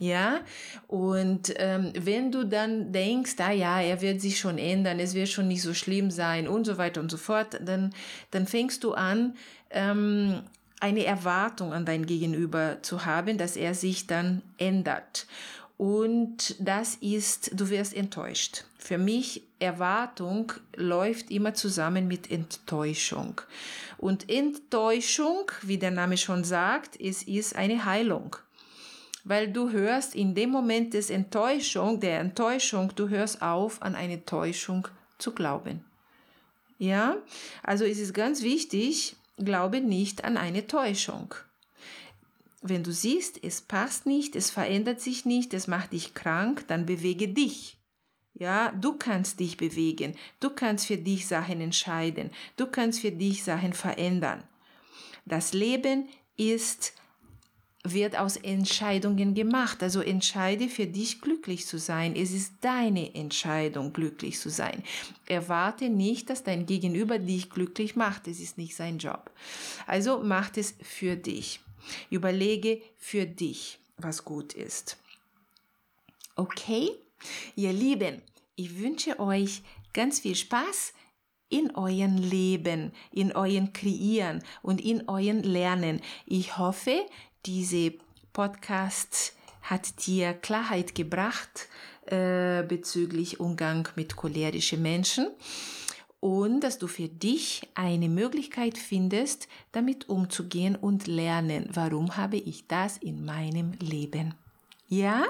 Ja, 0.00 0.42
und 0.86 1.52
ähm, 1.56 1.92
wenn 1.98 2.30
du 2.30 2.44
dann 2.44 2.92
denkst, 2.92 3.34
ah 3.38 3.50
ja, 3.50 3.80
er 3.80 4.00
wird 4.00 4.20
sich 4.20 4.38
schon 4.38 4.58
ändern, 4.58 5.00
es 5.00 5.14
wird 5.14 5.28
schon 5.28 5.48
nicht 5.48 5.62
so 5.62 5.74
schlimm 5.74 6.10
sein 6.10 6.46
und 6.46 6.66
so 6.66 6.78
weiter 6.78 7.00
und 7.00 7.10
so 7.10 7.16
fort, 7.16 7.58
dann, 7.64 7.92
dann 8.30 8.46
fängst 8.46 8.84
du 8.84 8.92
an, 8.92 9.34
ähm, 9.70 10.42
eine 10.78 11.04
Erwartung 11.04 11.72
an 11.72 11.84
dein 11.84 12.06
Gegenüber 12.06 12.78
zu 12.82 13.04
haben, 13.04 13.38
dass 13.38 13.56
er 13.56 13.74
sich 13.74 14.06
dann 14.06 14.42
ändert. 14.58 15.26
Und 15.76 16.54
das 16.60 16.96
ist, 16.96 17.50
du 17.58 17.70
wirst 17.70 17.94
enttäuscht. 17.94 18.64
Für 18.88 18.96
mich, 18.96 19.42
Erwartung 19.58 20.50
läuft 20.74 21.30
immer 21.30 21.52
zusammen 21.52 22.08
mit 22.08 22.30
Enttäuschung. 22.30 23.38
Und 23.98 24.30
Enttäuschung, 24.30 25.52
wie 25.60 25.76
der 25.76 25.90
Name 25.90 26.16
schon 26.16 26.42
sagt, 26.42 26.98
es 26.98 27.22
ist 27.22 27.54
eine 27.54 27.84
Heilung. 27.84 28.36
Weil 29.24 29.52
du 29.52 29.72
hörst 29.72 30.14
in 30.14 30.34
dem 30.34 30.48
Moment 30.48 30.94
des 30.94 31.10
Enttäuschung, 31.10 32.00
der 32.00 32.20
Enttäuschung, 32.20 32.90
du 32.96 33.10
hörst 33.10 33.42
auf, 33.42 33.82
an 33.82 33.94
eine 33.94 34.24
Täuschung 34.24 34.88
zu 35.18 35.34
glauben. 35.34 35.84
Ja? 36.78 37.18
Also 37.62 37.84
es 37.84 37.98
ist 37.98 38.14
ganz 38.14 38.40
wichtig, 38.40 39.16
glaube 39.36 39.82
nicht 39.82 40.24
an 40.24 40.38
eine 40.38 40.66
Täuschung 40.66 41.34
wenn 42.60 42.82
du 42.82 42.90
siehst, 42.90 43.44
es 43.44 43.60
passt 43.60 44.04
nicht, 44.04 44.34
es 44.34 44.50
verändert 44.50 45.00
sich 45.00 45.24
nicht, 45.24 45.54
es 45.54 45.68
macht 45.68 45.92
dich 45.92 46.14
krank, 46.14 46.64
dann 46.66 46.86
bewege 46.86 47.28
dich. 47.28 47.77
Ja, 48.38 48.70
du 48.72 48.96
kannst 48.96 49.40
dich 49.40 49.56
bewegen, 49.56 50.14
du 50.38 50.50
kannst 50.50 50.86
für 50.86 50.96
dich 50.96 51.26
Sachen 51.26 51.60
entscheiden, 51.60 52.30
du 52.56 52.66
kannst 52.66 53.00
für 53.00 53.10
dich 53.10 53.42
Sachen 53.42 53.72
verändern. 53.72 54.44
Das 55.24 55.52
Leben 55.52 56.08
ist 56.36 56.92
wird 57.84 58.16
aus 58.16 58.36
Entscheidungen 58.36 59.34
gemacht. 59.34 59.82
Also 59.82 60.00
entscheide 60.00 60.68
für 60.68 60.86
dich 60.86 61.20
glücklich 61.20 61.66
zu 61.66 61.78
sein. 61.78 62.16
Es 62.16 62.32
ist 62.32 62.54
deine 62.60 63.14
Entscheidung, 63.14 63.92
glücklich 63.92 64.38
zu 64.38 64.50
sein. 64.50 64.82
Erwarte 65.26 65.88
nicht, 65.88 66.30
dass 66.30 66.42
dein 66.42 66.66
Gegenüber 66.66 67.18
dich 67.18 67.50
glücklich 67.50 67.96
macht. 67.96 68.28
Es 68.28 68.40
ist 68.40 68.58
nicht 68.58 68.74
sein 68.74 68.98
Job. 68.98 69.30
Also 69.86 70.18
macht 70.18 70.58
es 70.58 70.74
für 70.82 71.16
dich. 71.16 71.60
Überlege 72.10 72.82
für 72.96 73.26
dich, 73.26 73.78
was 73.96 74.24
gut 74.24 74.52
ist. 74.52 74.98
Okay? 76.34 76.90
Ihr 77.56 77.72
Lieben, 77.72 78.22
ich 78.56 78.78
wünsche 78.78 79.18
euch 79.20 79.62
ganz 79.92 80.20
viel 80.20 80.34
Spaß 80.34 80.92
in 81.48 81.74
euren 81.74 82.18
Leben, 82.18 82.92
in 83.10 83.32
euren 83.32 83.72
Kreieren 83.72 84.42
und 84.62 84.80
in 84.80 85.08
euren 85.08 85.42
Lernen. 85.42 86.00
Ich 86.26 86.58
hoffe, 86.58 87.06
diese 87.46 87.94
Podcast 88.32 89.34
hat 89.62 90.06
dir 90.06 90.34
Klarheit 90.34 90.94
gebracht 90.94 91.68
äh, 92.06 92.62
bezüglich 92.62 93.40
Umgang 93.40 93.88
mit 93.96 94.16
cholerischen 94.16 94.82
Menschen 94.82 95.28
und 96.20 96.60
dass 96.60 96.78
du 96.78 96.86
für 96.86 97.08
dich 97.08 97.62
eine 97.74 98.08
Möglichkeit 98.08 98.76
findest, 98.76 99.48
damit 99.72 100.08
umzugehen 100.08 100.74
und 100.74 101.06
lernen, 101.06 101.68
warum 101.72 102.16
habe 102.16 102.36
ich 102.36 102.66
das 102.66 102.96
in 102.98 103.24
meinem 103.24 103.72
Leben. 103.80 104.34
Ja? 104.88 105.24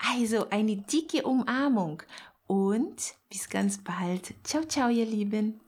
Also 0.00 0.48
eine 0.50 0.76
dicke 0.76 1.22
Umarmung 1.22 2.02
und 2.46 3.14
bis 3.28 3.48
ganz 3.48 3.78
bald. 3.78 4.34
Ciao, 4.44 4.64
ciao, 4.64 4.88
ihr 4.88 5.06
Lieben. 5.06 5.60